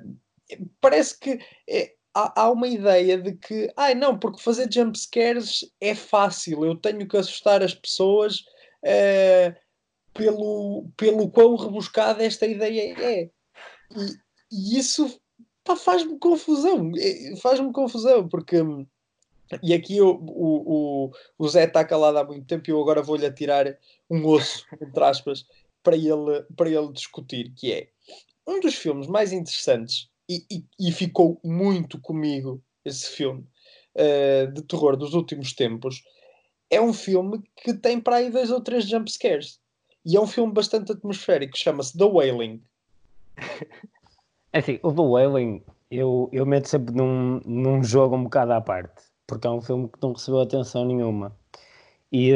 [0.81, 5.65] parece que é, há, há, uma ideia de que, ai ah, não, porque fazer jumpscares
[5.81, 8.45] é fácil, eu tenho que assustar as pessoas
[8.85, 9.57] é,
[10.13, 13.31] pelo, pelo quão rebuscada esta ideia é.
[13.97, 14.17] E,
[14.51, 15.21] e isso
[15.85, 16.91] faz-me confusão.
[17.41, 18.57] Faz-me confusão, porque.
[19.63, 23.27] E aqui o, o, o Zé está calado há muito tempo e eu agora vou-lhe
[23.27, 23.67] atirar
[24.09, 25.45] um osso, entre aspas,
[25.83, 27.89] para ele, para ele discutir, que é
[28.47, 33.45] um dos filmes mais interessantes e, e, e ficou muito comigo esse filme
[33.97, 36.03] uh, de terror dos últimos tempos.
[36.71, 39.61] É um filme que tem para aí dois ou três jumpscares.
[40.05, 42.63] E é um filme bastante atmosférico, chama-se The Wailing.
[44.53, 48.61] É assim, o do Wailing eu, eu meto sempre num, num jogo um bocado à
[48.61, 51.37] parte, porque é um filme que não recebeu atenção nenhuma.
[52.11, 52.33] E,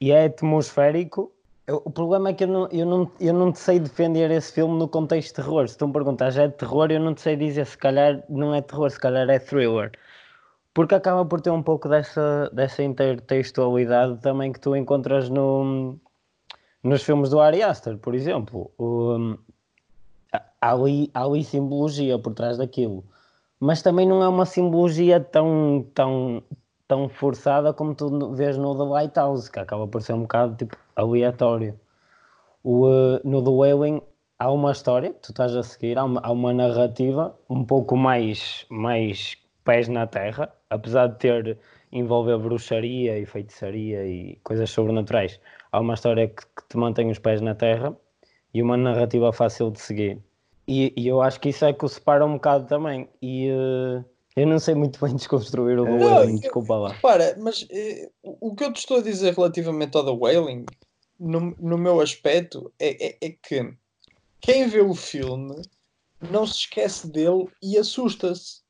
[0.00, 1.32] e é atmosférico.
[1.66, 4.88] o problema é que eu não, eu, não, eu não sei defender esse filme no
[4.88, 5.66] contexto de terror.
[5.68, 8.54] Se tu me perguntas, é de terror, eu não te sei dizer se calhar não
[8.54, 9.92] é terror, se calhar é thriller.
[10.74, 15.98] Porque acaba por ter um pouco dessa, dessa intertextualidade também que tu encontras no,
[16.82, 18.70] nos filmes do Ari Aster, por exemplo.
[20.60, 23.04] Há ali, há ali simbologia por trás daquilo.
[23.60, 26.42] Mas também não é uma simbologia tão, tão,
[26.86, 30.76] tão forçada como tu vês no The Lighthouse, que acaba por ser um bocado tipo,
[30.94, 31.78] aleatório.
[32.62, 34.02] O, uh, no The Wailing
[34.38, 37.96] há uma história que tu estás a seguir, há uma, há uma narrativa um pouco
[37.96, 41.58] mais, mais pés na terra, apesar de ter
[41.90, 45.40] envolver bruxaria e feitiçaria e coisas sobrenaturais.
[45.72, 47.96] Há uma história que, que te mantém os pés na terra
[48.52, 50.22] e uma narrativa fácil de seguir.
[50.68, 53.08] E, e eu acho que isso é que o separa um bocado também.
[53.22, 54.04] E uh,
[54.36, 56.94] eu não sei muito bem desconstruir o The Wailing, desculpa lá.
[57.00, 60.66] Para, mas uh, o que eu te estou a dizer relativamente ao The Wailing,
[61.18, 63.74] no, no meu aspecto, é, é, é que
[64.42, 65.56] quem vê o filme
[66.30, 68.60] não se esquece dele e assusta-se.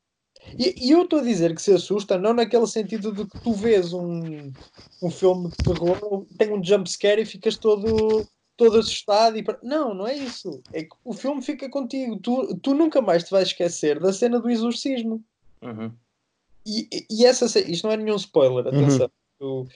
[0.57, 3.53] E, e, eu estou a dizer que se assusta, não naquele sentido de que tu
[3.53, 4.51] vês um,
[5.03, 8.25] um filme de terror, tem um jump scare e ficas todo,
[8.59, 9.37] todo assustado.
[9.37, 9.45] E...
[9.63, 10.61] Não, não é isso.
[10.73, 12.17] É que o filme fica contigo.
[12.17, 15.23] Tu, tu nunca mais te vais esquecer da cena do exorcismo.
[15.61, 15.91] Uhum.
[16.65, 18.85] E, e essa isto não é nenhum spoiler, uhum.
[18.85, 19.11] atenção.
[19.39, 19.67] Uhum.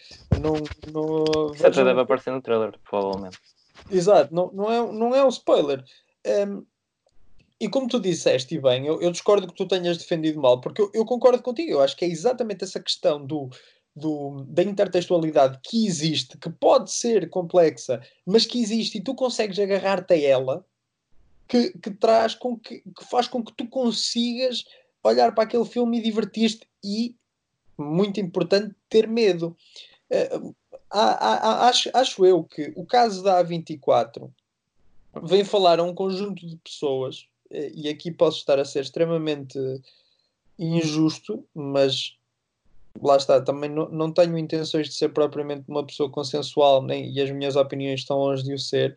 [0.42, 0.54] não,
[0.92, 3.40] não, Isso até deve aparecer no trailer, provavelmente.
[3.90, 5.84] Exato, não, não, é, não é um spoiler.
[6.48, 6.66] Um,
[7.60, 10.82] e como tu disseste, e bem, eu, eu, discordo que tu tenhas defendido mal, porque
[10.82, 11.72] eu, eu, concordo contigo.
[11.72, 13.50] Eu acho que é exatamente essa questão do,
[13.96, 19.60] do, da intertextualidade que existe, que pode ser complexa, mas que existe e tu consegues
[19.60, 20.66] agarrar-te a ela,
[21.48, 24.66] que, que traz com que, que faz com que tu consigas
[25.04, 27.16] olhar para aquele filme e divertir-te e,
[27.78, 29.56] muito importante, ter medo.
[30.10, 30.56] Uh,
[30.90, 34.30] acho, acho eu que o caso da A24
[35.22, 39.60] vem falar a um conjunto de pessoas e aqui posso estar a ser extremamente
[40.58, 42.16] injusto, mas
[43.02, 47.22] lá está, também não, não tenho intenções de ser propriamente uma pessoa consensual, nem, e
[47.22, 48.96] as minhas opiniões estão longe de o ser.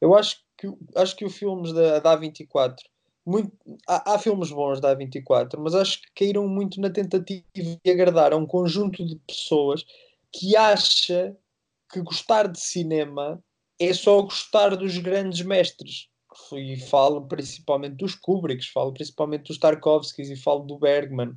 [0.00, 2.76] Eu acho que, acho que os filmes da, da A24,
[3.24, 3.52] muito,
[3.88, 8.32] há, há filmes bons da A24, mas acho que caíram muito na tentativa de agradar
[8.32, 9.84] a um conjunto de pessoas
[10.32, 11.36] que acha
[11.92, 13.42] que gostar de cinema
[13.78, 16.08] é só gostar dos grandes mestres
[16.52, 21.34] e falo principalmente dos Kubricks, falo principalmente dos Tarkovskis e falo do Bergman.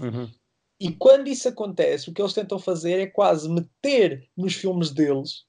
[0.00, 0.30] Uhum.
[0.78, 5.46] E quando isso acontece, o que eles tentam fazer é quase meter nos filmes deles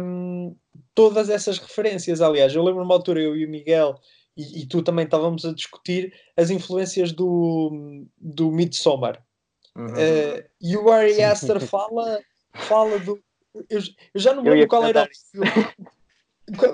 [0.00, 0.56] um,
[0.94, 2.20] todas essas referências.
[2.20, 3.98] Aliás, eu lembro uma altura, eu e o Miguel
[4.36, 9.22] e, e, tu também estávamos a discutir as influências do, do Midsommar.
[9.76, 9.86] Uhum.
[9.86, 12.20] Uh, e o Ari Aster fala,
[12.54, 13.20] fala do.
[13.68, 13.80] Eu,
[14.14, 15.48] eu já não me lembro qual era o filme.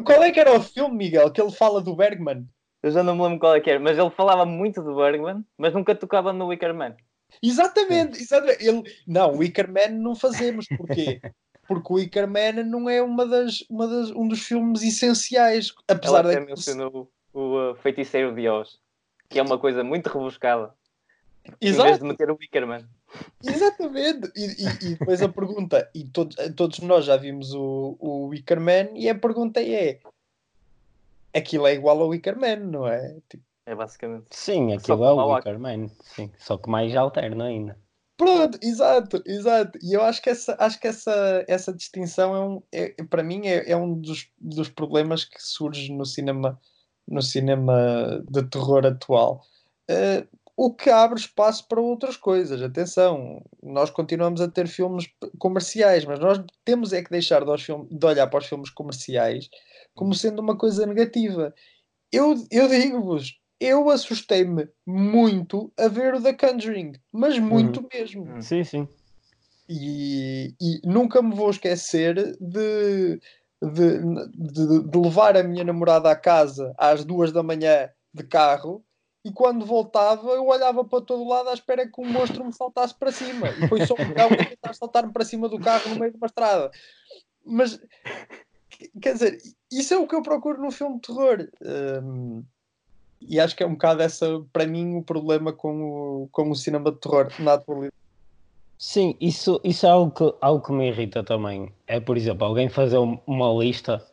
[0.04, 2.46] Qual é que era o filme, Miguel, que ele fala do Bergman?
[2.80, 5.44] Eu já não me lembro qual é que era, mas ele falava muito do Bergman,
[5.58, 6.94] mas nunca tocava no Wickerman.
[7.42, 8.66] Exatamente, exatamente.
[8.66, 10.66] Ele, não, o Wickerman não fazemos.
[10.76, 11.20] Porquê?
[11.66, 15.72] Porque o Wickerman não é uma das, uma das, um dos filmes essenciais.
[15.88, 18.78] Apesar Ela até mencionou o, o uh, Feiticeiro de Oz,
[19.28, 20.74] que é uma coisa muito rebuscada.
[21.60, 21.82] Exato.
[21.82, 22.86] Em vez de meter o Wickerman.
[23.42, 24.30] Exatamente.
[24.34, 28.90] E, e, e, depois a pergunta, e todos, todos nós já vimos o, o Wickerman,
[28.94, 30.00] e a pergunta é:
[31.32, 33.16] aquilo é igual ao Wickerman, não é?
[33.28, 34.26] Tipo, é basicamente.
[34.30, 36.30] Sim, aquilo é o Wickerman, sim.
[36.38, 37.78] Só que mais alterno ainda.
[38.16, 39.78] Pronto, exato, exato.
[39.82, 43.46] E eu acho que essa, acho que essa, essa distinção é um, é, para mim
[43.46, 46.60] é, é um dos, dos problemas que surge no cinema,
[47.08, 49.42] no cinema de terror atual.
[49.90, 52.62] Uh, o que abre espaço para outras coisas.
[52.62, 57.88] Atenção, nós continuamos a ter filmes comerciais, mas nós temos é que deixar de, filmes,
[57.90, 59.50] de olhar para os filmes comerciais
[59.94, 61.52] como sendo uma coisa negativa.
[62.12, 67.88] Eu, eu digo-vos, eu assustei-me muito a ver o The Conjuring, mas muito uhum.
[67.92, 68.24] mesmo.
[68.24, 68.42] Hum.
[68.42, 68.88] Sim, sim.
[69.68, 73.20] E, e, nunca me vou esquecer de, de,
[73.62, 78.84] de, de levar a minha namorada à casa às duas da manhã de carro
[79.24, 82.94] e quando voltava eu olhava para todo lado à espera que um monstro me saltasse
[82.94, 85.98] para cima e foi só um cão a tentar saltar-me para cima do carro no
[85.98, 86.70] meio de uma estrada
[87.42, 87.80] mas
[89.00, 89.38] quer dizer,
[89.72, 91.48] isso é o que eu procuro no filme de terror
[92.02, 92.44] um,
[93.28, 96.54] e acho que é um bocado essa para mim o problema com o, com o
[96.56, 97.94] cinema de terror na atualidade
[98.76, 101.72] Sim, isso, isso é algo que, algo que me irrita também.
[101.86, 104.04] É, por exemplo, alguém fazer uma lista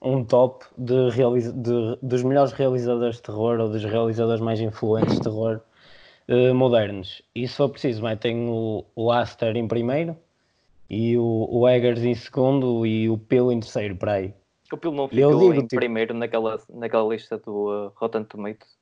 [0.00, 1.10] um top de,
[1.52, 5.60] de, dos melhores realizadores de terror ou dos realizadores mais influentes de terror
[6.28, 7.22] uh, modernos.
[7.34, 10.16] E se for preciso, metem o, o Aster em primeiro
[10.88, 14.34] e o, o Eggers em segundo e o Pilo em terceiro, para aí.
[14.72, 18.76] O Pilo não ficou digo, em tipo, primeiro naquela, naquela lista do uh, Rotten Tomatoes?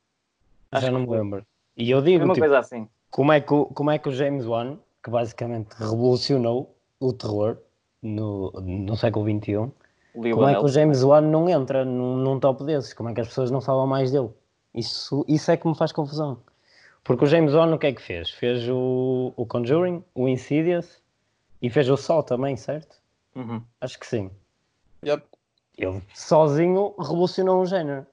[0.72, 1.46] Já não me lembro.
[1.76, 2.88] E eu digo, uma tipo, coisa assim.
[3.10, 7.58] como, é que, como é que o James Wan, que basicamente revolucionou o terror
[8.02, 9.70] no, no século XXI,
[10.14, 12.94] como é que o James Wan não entra num, num, top desses?
[12.94, 14.30] Como é que as pessoas não falam mais dele?
[14.72, 16.38] Isso, isso é que me faz confusão.
[17.02, 18.30] Porque o James Wan o que é que fez?
[18.30, 21.02] Fez o, o Conjuring, o Insidious
[21.60, 22.96] e fez o Sol também, certo?
[23.34, 23.60] Uhum.
[23.80, 24.30] Acho que sim.
[25.04, 25.24] Yep.
[25.76, 28.06] Ele sozinho revolucionou um género.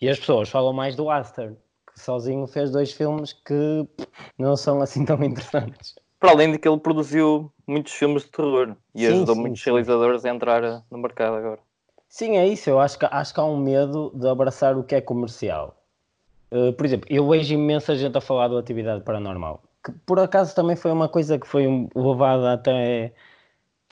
[0.00, 1.56] E as pessoas falam mais do Aster,
[1.92, 3.86] que sozinho fez dois filmes que
[4.38, 5.94] não são assim tão interessantes.
[6.20, 9.62] Para além de que ele produziu muitos filmes de terror e Sim, ajudou sim, muitos
[9.62, 9.70] sim.
[9.70, 11.60] realizadores a entrar no mercado agora.
[12.08, 12.70] Sim, é isso.
[12.70, 15.76] Eu acho que, acho que há um medo de abraçar o que é comercial.
[16.50, 20.54] Uh, por exemplo, eu vejo imensa gente a falar do Atividade Paranormal, que por acaso
[20.54, 23.12] também foi uma coisa que foi levada até.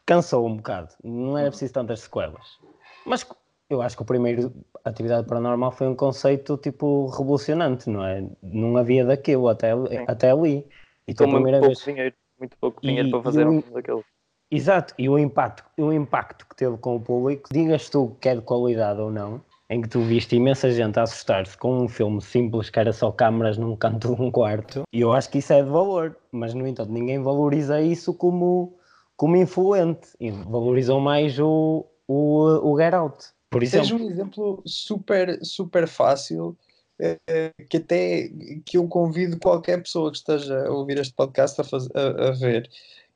[0.06, 0.88] Cansou um bocado.
[1.02, 2.58] Não era preciso tantas sequelas.
[3.06, 3.26] Mas
[3.70, 4.52] eu acho que o primeiro
[4.84, 8.24] Atividade Paranormal foi um conceito tipo revolucionante, não é?
[8.42, 10.04] Não havia daquilo até, Sim.
[10.06, 10.66] até ali.
[11.08, 11.84] E Com a muito primeira pouco vez.
[11.84, 14.02] dinheiro, muito pouco E- dinheiro para e fazer o- um daquele.
[14.50, 18.34] Exato, e o impacto, o impacto que teve com o público, digas tu que é
[18.36, 22.20] de qualidade ou não, em que tu viste imensa gente a assustar-se com um filme
[22.20, 25.52] simples que era só câmaras num canto de um quarto, e eu acho que isso
[25.52, 28.76] é de valor, mas no entanto ninguém valoriza isso como,
[29.24, 34.04] como influente, e valorizam mais o, o, o Get Out, por Seja exemplo.
[34.06, 36.54] um exemplo super, super fácil
[36.98, 38.28] eh, eh, que até
[38.66, 42.30] que eu convido qualquer pessoa que esteja a ouvir este podcast a, faz- a- a
[42.32, 42.68] ver,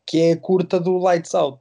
[0.07, 1.61] que é a curta do Lights Out.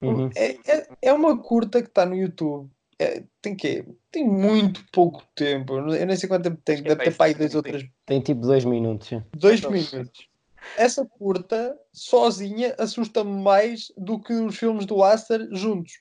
[0.00, 0.30] Uhum.
[0.34, 2.70] É, é, é uma curta que está no YouTube.
[2.98, 3.84] É, tem quê?
[4.10, 5.74] Tem muito pouco tempo.
[5.74, 6.76] Eu nem sei quanto tempo tem.
[6.82, 9.10] Que é Deve para ter para aí dois 50 ou três Tem tipo dois minutos.
[9.36, 10.29] dois minutos.
[10.76, 16.00] Essa curta, sozinha, assusta-me mais do que os filmes do Aster juntos.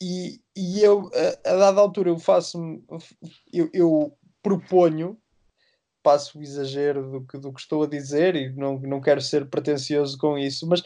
[0.00, 1.10] E, e eu,
[1.44, 2.58] a, a dada altura, eu faço
[3.52, 5.18] eu, eu proponho,
[6.02, 9.48] passo o exagero do que, do que estou a dizer e não, não quero ser
[9.48, 10.82] pretencioso com isso, mas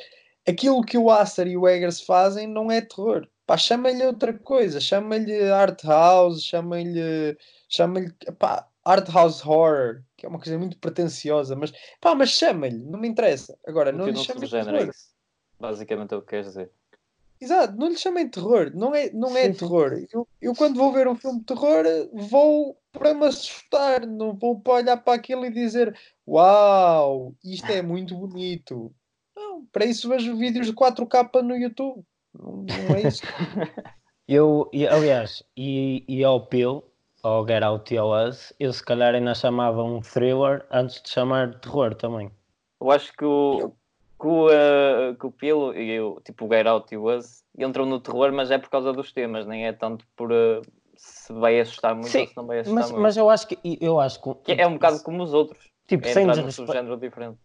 [0.47, 3.29] aquilo que o Aster e o Eggers fazem não é terror.
[3.47, 7.37] Pá, chama-lhe outra coisa, chama-lhe art house, chama-lhe
[7.69, 12.79] chama-lhe pá, art house horror, que é uma coisa muito pretenciosa, mas pá, mas chama-lhe,
[12.79, 13.57] não me interessa.
[13.67, 14.95] Agora, não Não lhe chamem subgénero, é terror.
[15.59, 16.71] Basicamente é o que queres dizer.
[17.41, 20.05] Exato, não lhe chamem terror, não é, não é terror.
[20.13, 24.61] Eu, eu quando vou ver um filme de terror vou para me assustar, não vou
[24.61, 28.95] para olhar para aquilo e dizer uau, isto é muito bonito.
[29.37, 32.05] Não, para isso vejo vídeos de 4K no YouTube.
[32.33, 33.23] Não, não é isso.
[34.27, 36.83] Eu, aliás, e, e ao Peel,
[37.25, 41.09] ao Get Out e ao Us, eu se calhar ainda chamava um thriller antes de
[41.09, 42.31] chamar de terror também.
[42.81, 43.73] Eu acho que o,
[44.21, 47.43] que o, eh, que o Pilo e o, tipo, o Get Out e o Us
[47.59, 50.61] entram no terror, mas é por causa dos temas, nem é tanto por eh,
[50.97, 53.03] se vai assustar muito Sim, ou se não vai assustar Mas, muito.
[53.03, 55.71] mas eu acho que eu acho que, Que é um bocado como os outros.
[55.87, 57.39] tipo, É sem entrar num desrespe- subgénero diferente.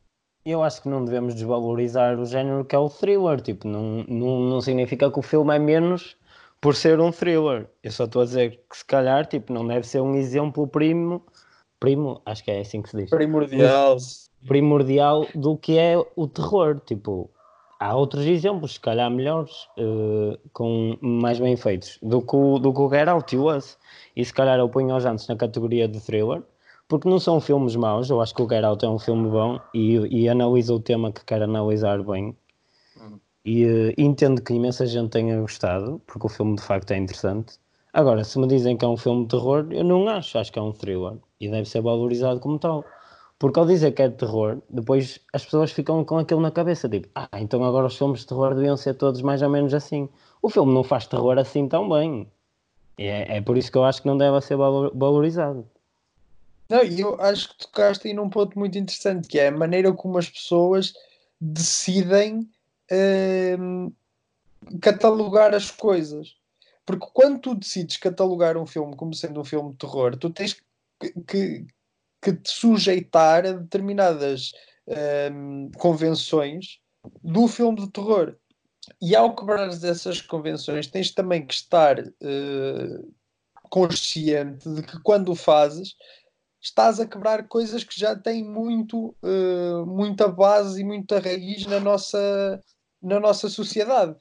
[0.45, 3.39] eu acho que não devemos desvalorizar o género que é o thriller.
[3.39, 6.17] Tipo, não, não, não significa que o filme é menos
[6.61, 7.69] por ser um thriller.
[7.83, 11.23] Eu só estou a dizer que se calhar tipo, não deve ser um exemplo primo,
[11.79, 13.09] primo, acho que é assim que se diz.
[13.09, 13.97] Primordial.
[14.47, 16.79] primordial do que é o terror.
[16.85, 17.29] Tipo,
[17.79, 22.73] há outros exemplos, se calhar melhores, eh, com mais bem feitos, do que o, do
[22.73, 23.77] que o Get Out e o Us.
[24.15, 26.43] E se calhar eu ponho os antes na categoria de thriller,
[26.87, 28.09] porque não são filmes maus.
[28.09, 31.11] Eu acho que o Get Out é um filme bom e, e analisa o tema
[31.11, 32.35] que quer analisar bem.
[33.49, 37.57] E eh, entendo que imensa gente tenha gostado, porque o filme de facto é interessante.
[37.91, 40.59] Agora, se me dizem que é um filme de terror, eu não acho, acho que
[40.59, 42.85] é um thriller e deve ser valorizado como tal.
[43.39, 46.87] Porque ao dizer que é de terror, depois as pessoas ficam com aquilo na cabeça,
[46.87, 50.07] tipo, ah, então agora os filmes de terror deviam ser todos mais ou menos assim.
[50.43, 52.31] O filme não faz terror assim tão bem.
[52.99, 55.67] É, é por isso que eu acho que não deve ser valor- valorizado.
[56.69, 59.91] Não, e eu acho que tocaste aí num ponto muito interessante, que é a maneira
[59.91, 60.93] como as pessoas
[61.41, 62.47] decidem
[62.91, 63.91] hum,
[64.81, 66.37] catalogar as coisas.
[66.85, 70.59] Porque quando tu decides catalogar um filme como sendo um filme de terror, tu tens
[70.99, 71.67] que, que,
[72.21, 74.51] que te sujeitar a determinadas
[75.31, 76.79] hum, convenções
[77.23, 78.35] do filme de terror.
[79.01, 82.99] E ao quebrares essas convenções, tens também que estar eh,
[83.69, 85.95] consciente de que quando o fazes,
[86.61, 91.79] estás a quebrar coisas que já têm muito, eh, muita base e muita raiz na
[91.79, 92.63] nossa,
[93.01, 94.15] na nossa sociedade.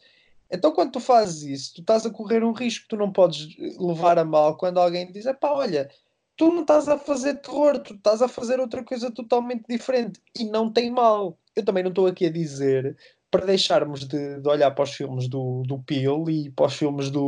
[0.51, 3.49] Então, quando tu fazes isso, tu estás a correr um risco que tu não podes
[3.79, 5.91] levar a mal quando alguém diz: pá, olha,
[6.37, 10.45] tu não estás a fazer terror, tu estás a fazer outra coisa totalmente diferente e
[10.45, 11.39] não tem mal.
[11.55, 12.97] Eu também não estou aqui a dizer
[13.31, 17.11] para deixarmos de, de olhar para os filmes do, do Peel e para os filmes
[17.11, 17.27] do,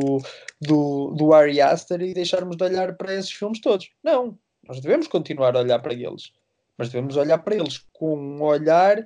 [0.61, 3.91] do, do Ari Aster e deixarmos de olhar para esses filmes todos.
[4.03, 6.33] Não, nós devemos continuar a olhar para eles,
[6.79, 9.05] mas devemos olhar para eles com um olhar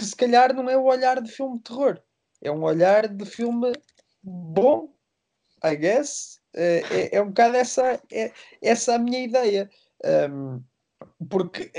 [0.00, 2.00] que se calhar não é o olhar de filme de terror,
[2.42, 3.70] é um olhar de filme
[4.22, 4.94] bom,
[5.62, 6.40] I guess.
[6.54, 8.32] É, é, é um bocado essa, é,
[8.62, 9.70] essa a minha ideia.
[10.32, 10.62] Um,
[11.28, 11.70] porque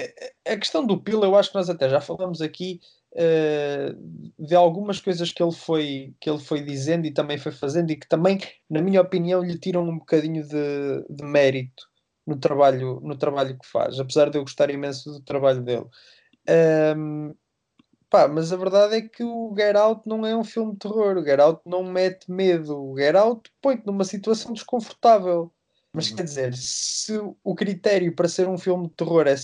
[0.47, 2.79] a questão do Pilo, eu acho que nós até já falamos aqui
[3.13, 7.89] uh, de algumas coisas que ele, foi, que ele foi dizendo e também foi fazendo,
[7.89, 11.89] e que também, na minha opinião, lhe tiram um bocadinho de, de mérito
[12.25, 15.85] no trabalho, no trabalho que faz, apesar de eu gostar imenso do trabalho dele.
[16.95, 17.33] Um,
[18.11, 21.17] pá, mas a verdade é que o Get Out não é um filme de terror,
[21.17, 25.51] o Get Out não mete medo, o Get Out põe-te numa situação desconfortável.
[25.93, 29.35] Mas quer dizer, se o critério para ser um filme de terror é,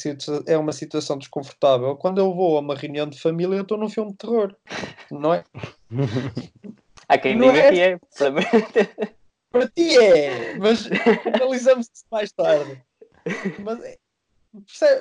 [0.45, 3.89] é uma situação desconfortável, quando eu vou a uma reunião de família, eu estou num
[3.89, 4.55] filme de terror,
[5.11, 5.43] não é?
[7.09, 7.71] Há quem diga é...
[7.71, 8.41] que é, para mim.
[9.49, 10.89] Para ti é, mas
[11.33, 12.83] analisamos isso mais tarde.
[13.63, 13.97] Mas é,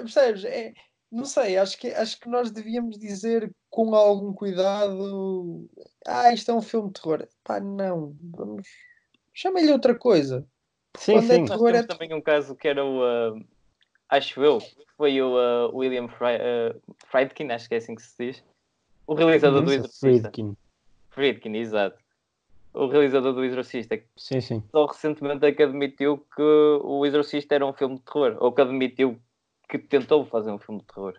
[0.02, 0.44] percebes?
[0.44, 0.72] É,
[1.10, 5.68] não sei, acho que, acho que nós devíamos dizer com algum cuidado:
[6.06, 7.26] ah, isto é um filme de terror.
[7.44, 8.66] Pá, não, vamos.
[9.32, 10.46] Chama-lhe outra coisa.
[10.96, 11.42] Sim, Quando é sim.
[11.42, 13.00] É terror, é também um caso que era o.
[13.00, 13.44] Uh,
[14.08, 14.58] acho eu,
[14.96, 16.80] foi o uh, William Fry, uh,
[17.10, 18.44] Friedkin, acho que é assim que se diz.
[19.06, 20.06] O realizador do Exorcista.
[20.06, 20.56] Friedkin.
[21.10, 21.96] Friedkin, exato.
[22.74, 23.98] O realizador do Exorcista.
[24.16, 24.62] Sim, sim.
[24.70, 28.36] Só recentemente é que admitiu que o Exorcista era um filme de terror.
[28.40, 29.18] Ou que admitiu
[29.68, 31.14] que tentou fazer um filme de terror.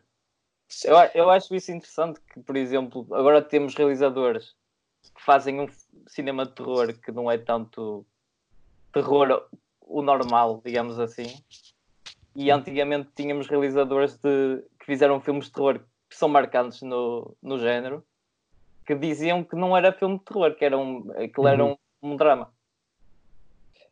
[0.84, 4.56] Eu, eu acho isso interessante que, por exemplo, agora temos realizadores
[5.16, 5.68] que fazem um
[6.08, 8.06] cinema de terror que não é tanto
[8.92, 9.48] terror
[9.82, 11.28] o normal, digamos assim.
[12.36, 15.80] E antigamente tínhamos realizadores de, que fizeram filmes de terror
[16.10, 18.06] que são marcantes no, no género,
[18.86, 21.48] que diziam que não era filme de terror, que era um, aquilo uhum.
[21.48, 22.54] era um, um, drama.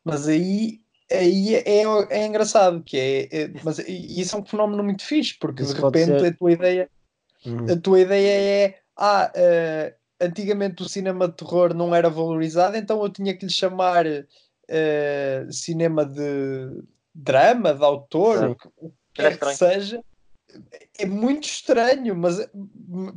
[0.04, 0.80] Mas aí,
[1.10, 5.36] aí é, é, é engraçado, que é, é, mas isso é um fenómeno muito fixe,
[5.38, 6.90] porque isso de repente a tua ideia,
[7.44, 7.72] uhum.
[7.72, 8.30] a tua ideia
[8.66, 13.46] é ah, uh, antigamente o cinema de terror não era valorizado, então eu tinha que
[13.46, 16.82] lhe chamar uh, cinema de
[17.14, 20.02] drama, de autor, o que quer que seja,
[20.98, 22.48] é muito estranho, mas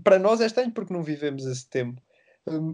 [0.03, 2.01] para nós é estranho porque não vivemos esse tempo.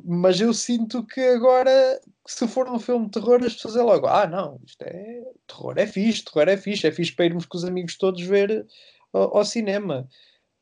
[0.04, 4.08] Mas eu sinto que agora, se for um filme de terror, as pessoas é logo:
[4.08, 7.58] ah, não, isto é terror, é fixe, terror é fixe, é fixe para irmos com
[7.58, 8.66] os amigos todos ver
[9.14, 10.08] ao, ao cinema.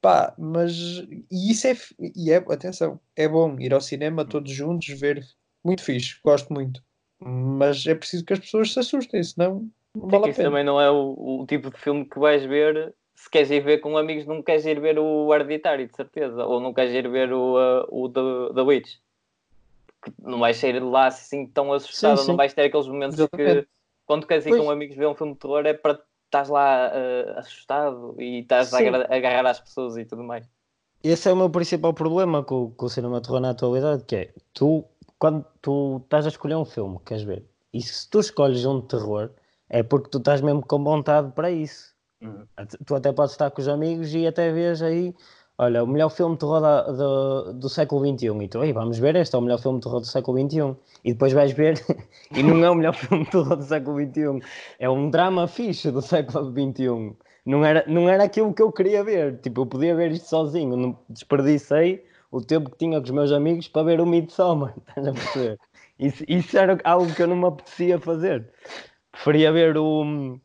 [0.02, 0.74] Pá, mas
[1.32, 1.78] e isso é,
[2.16, 5.26] e é, atenção, é bom ir ao cinema todos juntos, ver,
[5.64, 6.82] muito fixe, gosto muito
[7.26, 10.50] mas é preciso que as pessoas se assustem, senão não vale a pena.
[10.50, 12.94] também não é o, o, tipo de filme que vais ver
[13.24, 16.60] se queres ir ver com amigos, não queres ir ver o Hereditário, de certeza, ou
[16.60, 18.96] não queres ir ver o, uh, o The, The Witch.
[20.20, 22.30] não vais sair de lá assim tão assustado, sim, sim.
[22.32, 23.62] não vais ter aqueles momentos Exatamente.
[23.62, 23.68] que
[24.06, 24.62] quando queres ir pois.
[24.62, 28.74] com amigos ver um filme de terror é para estás lá uh, assustado e estás
[28.74, 30.46] a agarrar às pessoas e tudo mais.
[31.02, 34.16] Esse é o meu principal problema com, com o cinema de terror na atualidade, que
[34.18, 34.84] é tu
[35.18, 37.46] quando tu estás a escolher um filme, queres ver?
[37.74, 39.30] E se tu escolhes um de terror,
[39.70, 41.93] é porque tu estás mesmo com vontade para isso.
[42.24, 42.46] Uhum.
[42.86, 45.14] Tu até podes estar com os amigos e até vês aí,
[45.58, 46.62] olha, o melhor filme de terror
[46.94, 48.44] do, do século XXI.
[48.44, 50.76] E tu, aí vamos ver este, é o melhor filme de terror do século XXI.
[51.04, 51.76] E depois vais ver,
[52.36, 54.40] e não é o melhor filme de terror do século XXI.
[54.80, 57.16] É um drama fixe do século XXI.
[57.46, 59.40] Não era, não era aquilo que eu queria ver.
[59.42, 63.32] Tipo, eu podia ver isto sozinho, não desperdicei o tempo que tinha com os meus
[63.32, 65.60] amigos para ver o Midsommar, estás a perceber?
[66.00, 68.52] Isso, isso era algo que eu não me apetecia fazer.
[69.12, 70.40] Preferia ver o.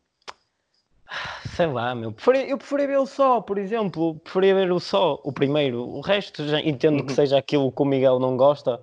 [1.58, 2.12] Sei lá, meu.
[2.12, 4.14] Preferia, eu preferia ver o Só, por exemplo.
[4.20, 5.82] Preferia ver o Só, o primeiro.
[5.82, 7.16] O resto já entendo que uhum.
[7.16, 8.80] seja aquilo que o Miguel não gosta,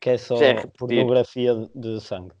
[0.00, 2.32] que é só é pornografia de, de sangue.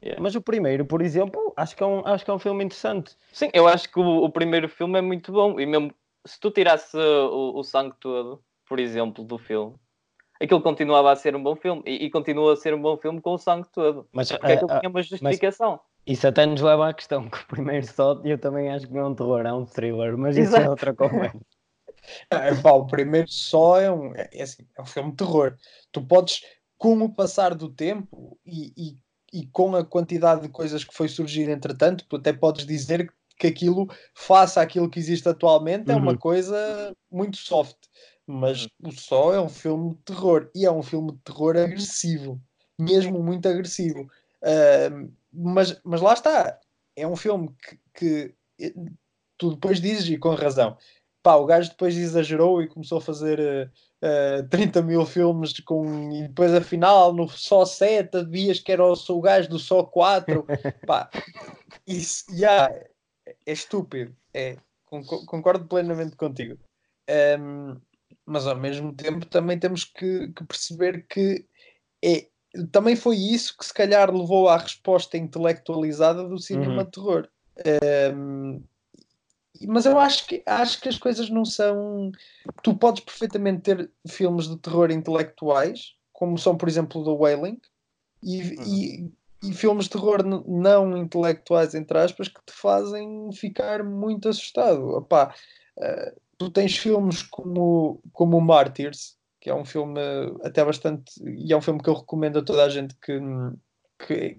[0.00, 0.22] Yeah.
[0.22, 3.16] Mas o primeiro, por exemplo, acho que, é um, acho que é um filme interessante.
[3.32, 5.58] Sim, eu acho que o, o primeiro filme é muito bom.
[5.58, 5.92] E mesmo
[6.24, 9.74] se tu tirasse o, o sangue todo, por exemplo, do filme,
[10.40, 13.20] aquilo continuava a ser um bom filme e, e continua a ser um bom filme
[13.20, 14.06] com o sangue todo.
[14.12, 15.80] Mas porque uh, aquilo uh, tinha uma justificação.
[16.06, 19.00] Isso até nos leva à questão que o primeiro só eu também acho que não
[19.02, 20.70] é um terror, é um thriller, mas isso é Exato.
[20.70, 21.40] outra conversa.
[22.30, 25.56] É, pá, o primeiro só é um, é, é, assim, é um filme de terror.
[25.92, 26.42] Tu podes,
[26.76, 31.08] com o passar do tempo e, e, e, com a quantidade de coisas que foi
[31.08, 36.12] surgir entretanto, tu até podes dizer que aquilo, faça aquilo que existe atualmente, é uma
[36.12, 36.18] uhum.
[36.18, 37.76] coisa muito soft
[38.26, 38.88] mas uhum.
[38.88, 42.40] o Só é um filme de terror e é um filme de terror agressivo,
[42.78, 44.08] mesmo muito agressivo.
[44.42, 46.58] Uh, mas, mas lá está,
[46.96, 48.74] é um filme que, que, eh,
[49.38, 50.76] tu depois dizes e com razão.
[51.22, 53.38] Pá, o gajo depois exagerou e começou a fazer
[54.02, 58.84] uh, uh, 30 mil filmes com, e depois afinal no Só 7 havias que era
[58.84, 60.44] o, o gajo do Só 4.
[60.86, 61.08] Pá,
[61.86, 62.86] isso já yeah,
[63.46, 64.16] é estúpido.
[64.34, 64.56] É,
[65.26, 66.58] concordo plenamente contigo.
[67.38, 67.80] Um,
[68.26, 71.46] mas ao mesmo tempo também temos que, que, perceber que
[72.04, 72.28] é,
[72.70, 76.84] também foi isso que se calhar levou à resposta intelectualizada do cinema uhum.
[76.84, 77.28] de terror.
[78.14, 78.62] Um,
[79.66, 82.10] mas eu acho que, acho que as coisas não são.
[82.62, 87.60] Tu podes perfeitamente ter filmes de terror intelectuais, como são, por exemplo, The Wailing,
[88.22, 88.64] e, uhum.
[88.66, 94.88] e e filmes de terror não intelectuais, entre aspas, que te fazem ficar muito assustado.
[94.90, 95.34] Opá,
[95.78, 100.00] uh, tu tens filmes como, como Martyrs, que é um filme
[100.44, 101.12] até bastante.
[101.20, 103.18] e é um filme que eu recomendo a toda a gente que,
[104.06, 104.38] que,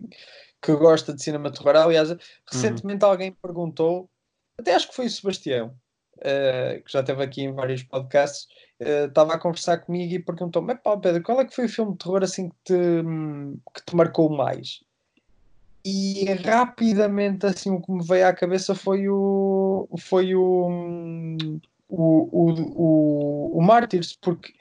[0.62, 1.76] que gosta de cinema de terror.
[1.76, 2.18] Aliás, uhum.
[2.50, 3.12] recentemente uhum.
[3.12, 4.10] alguém perguntou,
[4.58, 5.76] até acho que foi o Sebastião,
[6.20, 8.48] uh, que já esteve aqui em vários podcasts,
[8.80, 11.92] uh, estava a conversar comigo e perguntou-me: pá, Pedro, qual é que foi o filme
[11.92, 13.04] de terror assim que te,
[13.76, 14.80] que te marcou mais?
[15.84, 20.70] E rapidamente assim o que me veio à cabeça foi o foi o
[21.90, 24.54] o, o, o, o Martyrs, porque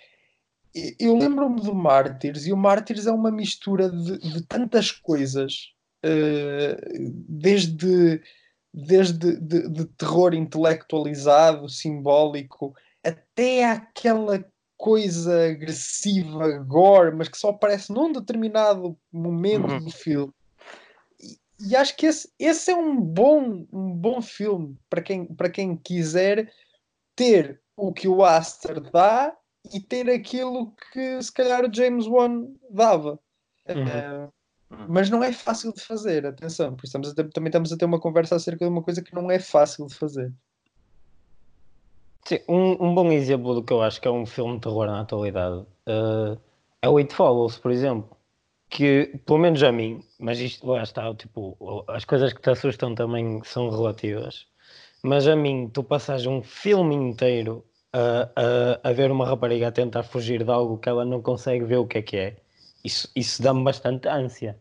[0.74, 5.72] eu lembro-me do Mártires e o Mártires é uma mistura de, de tantas coisas,
[6.04, 8.22] uh, desde,
[8.72, 14.42] desde de, de, terror intelectualizado, simbólico, até aquela
[14.78, 19.84] coisa agressiva, gore, mas que só aparece num determinado momento uhum.
[19.84, 20.32] do filme.
[21.20, 25.50] E, e, acho que esse, esse é um bom, um bom filme para quem, para
[25.50, 26.50] quem quiser
[27.14, 29.36] ter o que o Aster dá
[29.72, 33.18] e ter aquilo que se calhar o James Wan dava.
[33.68, 34.26] Uhum.
[34.26, 34.32] Uh,
[34.88, 38.00] mas não é fácil de fazer, atenção, porque estamos ter, também estamos a ter uma
[38.00, 40.32] conversa acerca de uma coisa que não é fácil de fazer.
[42.24, 44.86] Sim, um, um bom exemplo do que eu acho que é um filme de terror
[44.86, 45.56] na atualidade
[45.88, 46.40] uh,
[46.80, 48.16] é o It Follows, por exemplo.
[48.70, 52.94] Que, pelo menos a mim, mas isto lá está, tipo, as coisas que te assustam
[52.94, 54.46] também são relativas.
[55.02, 58.30] Mas a mim, tu passas um filme inteiro a,
[58.84, 61.76] a, a ver uma rapariga a tentar fugir de algo que ela não consegue ver
[61.76, 62.36] o que é que é,
[62.84, 64.58] isso, isso dá-me bastante ânsia.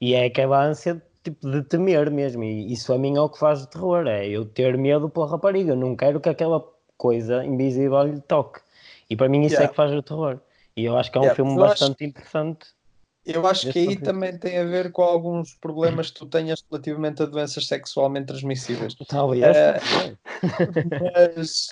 [0.00, 2.42] E é aquela ânsia tipo, de temer mesmo.
[2.42, 5.28] E isso a mim é o que faz o terror, é eu ter medo pela
[5.28, 5.76] rapariga.
[5.76, 6.64] Não quero que aquela
[6.96, 8.60] coisa invisível lhe toque.
[9.08, 9.66] E para mim isso yeah.
[9.66, 10.40] é que faz o terror.
[10.76, 11.36] E eu acho que é um yeah.
[11.36, 12.04] filme eu bastante acho...
[12.04, 12.66] interessante.
[13.24, 17.22] Eu acho que aí também tem a ver com alguns problemas que tu tenhas relativamente
[17.22, 18.96] a doenças sexualmente transmissíveis.
[19.06, 19.44] Talvez.
[19.44, 20.18] Uh,
[21.36, 21.68] mas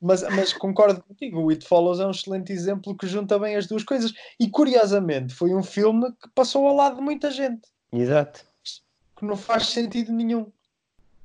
[0.00, 3.66] mas, mas concordo contigo, o It Follows é um excelente exemplo que junta bem as
[3.66, 4.12] duas coisas.
[4.38, 7.68] E curiosamente, foi um filme que passou ao lado de muita gente.
[7.92, 8.44] Exato.
[9.16, 10.50] Que não faz sentido nenhum.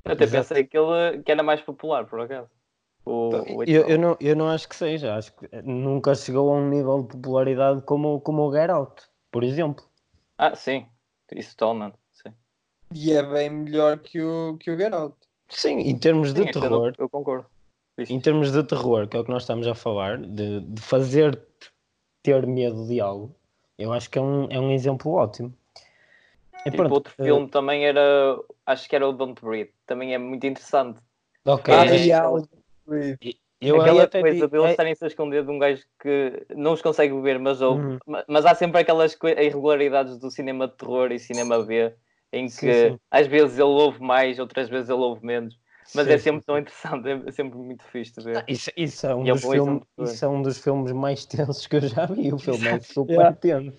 [0.03, 0.49] Eu até Exato.
[0.49, 2.49] pensei que ele que era mais popular, por acaso.
[3.05, 5.15] O, o eu, eu, não, eu não acho que seja.
[5.15, 9.43] Acho que nunca chegou a um nível de popularidade como, como o Get Out, por
[9.43, 9.85] exemplo.
[10.37, 10.85] Ah, sim.
[11.31, 11.97] Isso totalmente.
[12.11, 12.33] Sim.
[12.93, 15.15] E é bem melhor que o, que o Get Out.
[15.47, 16.93] Sim, em termos de sim, terror.
[16.97, 17.47] Eu concordo.
[17.97, 21.39] Em termos de terror, que é o que nós estamos a falar, de, de fazer
[22.21, 23.33] ter medo de algo,
[23.77, 25.53] eu acho que é um, é um exemplo ótimo.
[26.65, 27.23] E tipo, outro uh...
[27.23, 30.99] filme também era, acho que era o Don't Breathe, também é muito interessante.
[31.45, 31.73] Ok.
[31.73, 34.71] Ah, é, é, eu aquela até coisa de eles é...
[34.71, 37.99] estarem-se a esconder de um gajo que não os consegue ver, mas, ou, uhum.
[38.27, 41.93] mas há sempre aquelas irregularidades do cinema de terror e cinema B,
[42.33, 42.99] em que sim, sim.
[43.09, 45.57] às vezes ele ouve mais, outras vezes ele ouve menos.
[45.93, 48.37] Mas sim, é sempre tão interessante, é sempre muito fixe de ver.
[48.37, 51.67] Ah, isso, isso, é um dos é filmes, isso é um dos filmes mais tensos
[51.67, 52.33] que eu já vi.
[52.33, 53.35] O filme é super yeah.
[53.35, 53.77] tenso.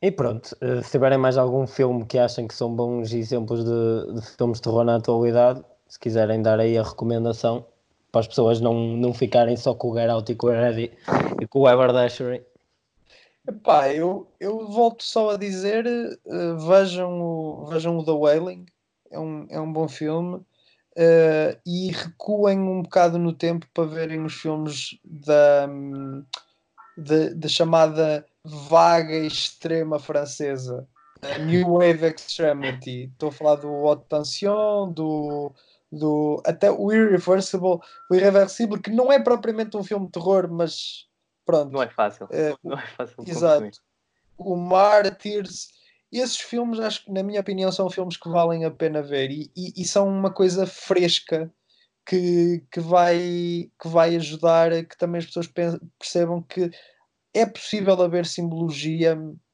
[0.00, 4.14] E pronto, eh, se tiverem mais algum filme que achem que são bons exemplos de,
[4.14, 7.66] de filmes de terror na atualidade, se quiserem dar aí a recomendação,
[8.12, 10.92] para as pessoas não, não ficarem só com o Get Out e com o Ready
[11.40, 12.44] e com o Everdashery.
[13.48, 18.66] Epá, eu, eu volto só a dizer, uh, vejam, o, vejam o The Wailing,
[19.10, 20.40] é um, é um bom filme
[20.96, 25.66] uh, e recuem um bocado no tempo para verem os filmes da,
[26.96, 30.86] da, da chamada vaga extrema francesa.
[31.46, 33.10] New Wave Extremity.
[33.12, 35.52] Estou a falar do Haute Tension, do,
[35.90, 37.78] do até o Irreversible,
[38.10, 41.06] o Irreversible, que não é propriamente um filme de terror, mas
[41.46, 41.72] pronto.
[41.72, 42.26] Não é fácil.
[42.26, 43.16] Uh, não é fácil.
[43.26, 43.78] Exato.
[44.36, 45.68] O Martyrs
[46.20, 49.50] esses filmes, acho que, na minha opinião, são filmes que valem a pena ver e,
[49.56, 51.52] e, e, são uma coisa fresca
[52.06, 55.48] que, que, vai, que vai ajudar a que também as pessoas
[55.98, 56.70] percebam que
[57.34, 59.44] é possível haver simbologia uh,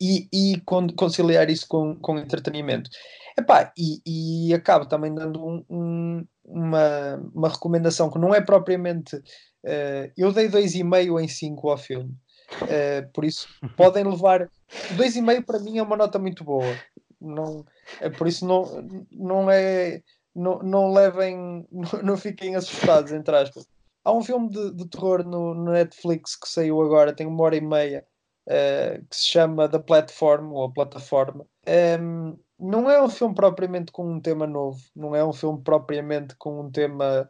[0.00, 0.60] e, e
[0.96, 2.90] conciliar isso com, com entretenimento.
[3.38, 9.16] Epá, e, e acabo também dando um, um, uma, uma recomendação que não é propriamente.
[9.16, 12.14] Uh, eu dei 2,5 em 5 ao filme.
[12.62, 14.48] Uh, por isso podem levar
[14.96, 16.76] 2,5 para mim é uma nota muito boa.
[17.20, 17.64] Não,
[18.00, 18.64] é, por isso não,
[19.10, 20.02] não é.
[20.34, 23.66] Não, não levem, não, não fiquem assustados, entre aspas.
[24.04, 27.56] Há um filme de, de terror no, no, Netflix que saiu agora, tem uma hora
[27.56, 28.06] e meia,
[28.46, 31.44] uh, que se chama The Platform, ou a Plataforma.
[31.66, 35.60] Um, ehm, não é um filme propriamente com um tema novo, não é um filme
[35.62, 37.28] propriamente com um tema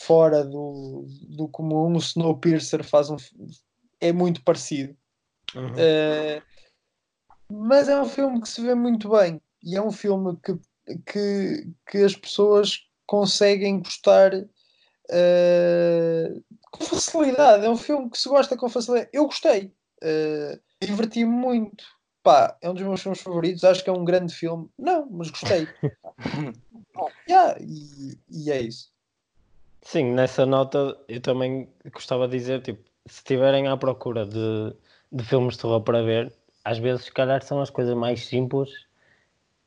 [0.00, 1.94] fora do, do comum.
[1.94, 3.16] O Snowpiercer faz um,
[4.00, 4.96] é muito parecido.
[5.54, 5.72] Uhum.
[5.72, 6.42] Uh,
[7.50, 9.40] Mas é um filme que se vê muito bem.
[9.62, 10.58] E é um filme que,
[11.06, 17.64] que, que as pessoas conseguem gostar uh, com facilidade.
[17.64, 19.10] É um filme que se gosta com facilidade.
[19.12, 19.72] Eu gostei.
[20.02, 21.84] Uh, Diverti-me muito.
[22.22, 23.64] Pá, é um dos meus filmes favoritos.
[23.64, 24.68] Acho que é um grande filme.
[24.78, 25.66] Não, mas gostei.
[27.28, 28.92] yeah, e, e é isso.
[29.82, 34.74] Sim, nessa nota eu também gostava de dizer, tipo, se estiverem à procura de,
[35.10, 36.32] de filmes de terror para ver,
[36.64, 38.70] às vezes, se calhar, são as coisas mais simples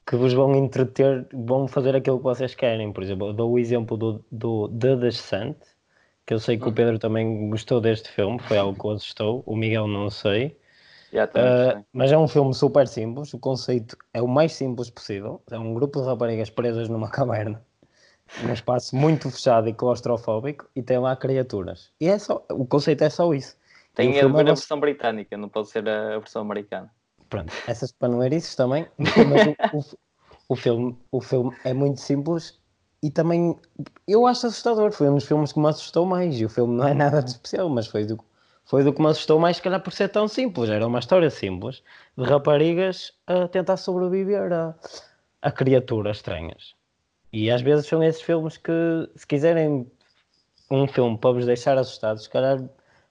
[0.05, 2.91] que vos vão entreter, vão fazer aquilo que vocês querem.
[2.91, 5.57] Por exemplo, eu dou o exemplo do, do The Descent,
[6.25, 6.73] que eu sei que o hum.
[6.73, 10.57] Pedro também gostou deste filme, foi algo que o assustou, o Miguel não sei.
[11.13, 15.41] uh, mas é um filme super simples, o conceito é o mais simples possível.
[15.49, 17.63] É um grupo de raparigas presas numa caverna,
[18.43, 21.91] num espaço muito fechado e claustrofóbico, e tem lá criaturas.
[21.99, 23.55] E é só, o conceito é só isso.
[23.93, 26.89] Tem a ver a versão britânica, não pode ser a versão americana.
[27.29, 29.97] Pronto, essas panoeirices também, mas o, o,
[30.49, 32.59] o, filme, o filme é muito simples
[33.03, 33.57] e também
[34.07, 34.91] eu acho assustador.
[34.91, 36.39] Foi um dos filmes que me assustou mais.
[36.39, 38.19] E o filme não é nada de especial, mas foi do,
[38.63, 40.69] foi do que me assustou mais, se calhar por ser tão simples.
[40.69, 41.83] Era uma história simples
[42.17, 44.75] de raparigas a tentar sobreviver a,
[45.41, 46.75] a criaturas estranhas.
[47.33, 48.71] E às vezes são esses filmes que,
[49.15, 49.89] se quiserem
[50.69, 52.61] um filme para vos deixar assustados, se calhar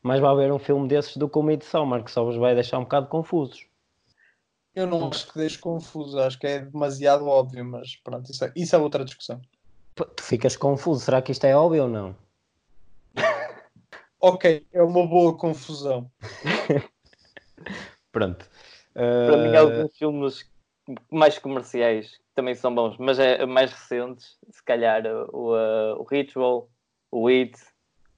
[0.02, 2.78] mais vai haver um filme desses do que o Midsommar, que só vos vai deixar
[2.78, 3.66] um bocado confusos.
[4.74, 8.52] Eu não acho que deixe confuso, acho que é demasiado óbvio, mas pronto, isso é,
[8.54, 9.40] isso é outra discussão.
[9.94, 12.16] Tu ficas confuso, será que isto é óbvio ou não?
[14.20, 16.10] ok, é uma boa confusão.
[18.12, 18.48] pronto.
[18.94, 19.26] Uh...
[19.26, 20.49] Para mim, alguns filmes
[21.10, 26.68] mais comerciais também são bons, mas é mais recentes, se calhar o, uh, o Ritual,
[27.10, 27.54] o It,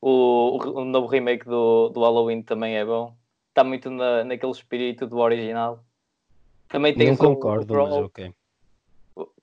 [0.01, 3.17] o, o, novo remake do, do Halloween também é bom.
[3.49, 5.85] Está muito na, naquele espírito do original.
[6.69, 8.35] Também tem Não concordo, mas ok.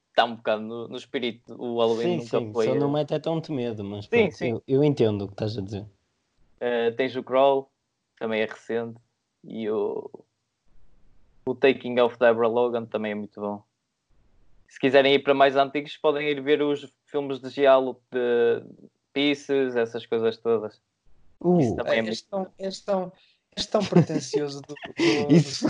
[0.09, 1.55] Está um bocado no, no espírito.
[1.57, 2.65] O Halloween sim, nunca sim, foi.
[2.65, 4.49] Só não mete é tanto medo, mas sim, pronto, sim.
[4.51, 5.83] Eu, eu, entendo o que estás a dizer.
[6.61, 7.71] Uh, tens o Crawl,
[8.17, 8.99] também é recente.
[9.45, 10.09] E o,
[11.49, 13.63] o Taking of Deborah Logan também é muito bom.
[14.67, 18.63] Se quiserem ir para mais antigos, podem ir ver os filmes de Giallo de
[19.11, 20.79] Pieces, essas coisas todas.
[21.41, 22.23] Uh, Isso também é, é muito...
[22.29, 22.85] tão, és,
[23.65, 25.67] tão, és tão pretencioso do, do, Isso.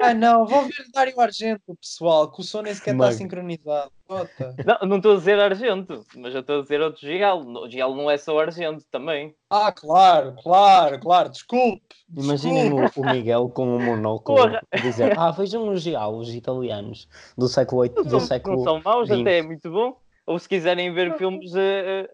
[0.00, 3.90] Ah não, vou ver Dário Argento, pessoal, que o som nem sequer está sincronizado.
[4.08, 4.54] Bota.
[4.64, 7.64] Não, não estou a dizer Argento, mas eu estou a dizer outro Giallo.
[7.64, 9.34] O Giallo não é só Argento também.
[9.50, 11.82] Ah, claro, claro, claro, desculpe.
[12.16, 17.48] Imaginem o, o, Miguel com um monóculo a dizer: Ah, vejam os Giallos italianos do
[17.48, 17.94] século VIII.
[17.94, 19.20] Do não, século não são maus, 20.
[19.20, 19.96] até é muito bom.
[20.26, 21.52] Ou se quiserem ver filmes.
[21.52, 22.08] Uh,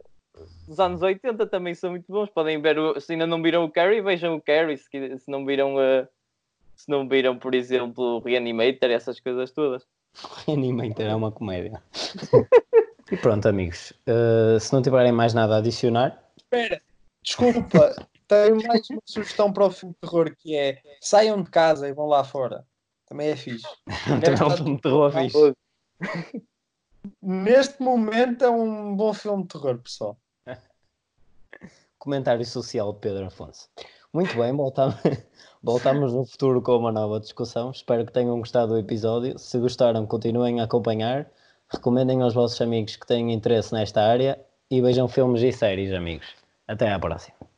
[0.67, 2.29] dos anos 80 também são muito bons.
[2.31, 4.77] Podem ver, o, se ainda não viram o Carrie, vejam o Carrie.
[4.77, 6.07] Se, se não viram, uh,
[6.77, 9.87] se não viram, por exemplo, o Reanimator, essas coisas todas.
[10.47, 11.83] Reanimator é uma comédia.
[13.11, 13.93] e pronto, amigos.
[14.09, 16.23] Uh, se não tiverem mais nada a adicionar.
[16.37, 16.81] Espera,
[17.23, 17.95] desculpa.
[18.27, 21.93] Tenho mais uma sugestão para o filme de terror que é saiam de casa e
[21.93, 22.67] vão lá fora.
[23.07, 23.69] Também é fixe.
[24.07, 25.55] Também é um filme de terror fixe.
[27.21, 30.17] Neste momento é um bom filme de terror, pessoal.
[32.05, 33.67] Comentário social de Pedro Afonso.
[34.13, 34.97] Muito bem, voltamos,
[35.63, 37.71] voltamos no futuro com uma nova discussão.
[37.71, 39.39] Espero que tenham gostado do episódio.
[39.39, 41.27] Se gostaram, continuem a acompanhar.
[41.67, 44.39] Recomendem aos vossos amigos que têm interesse nesta área
[44.71, 46.27] e vejam filmes e séries, amigos.
[46.69, 47.54] Até à próxima.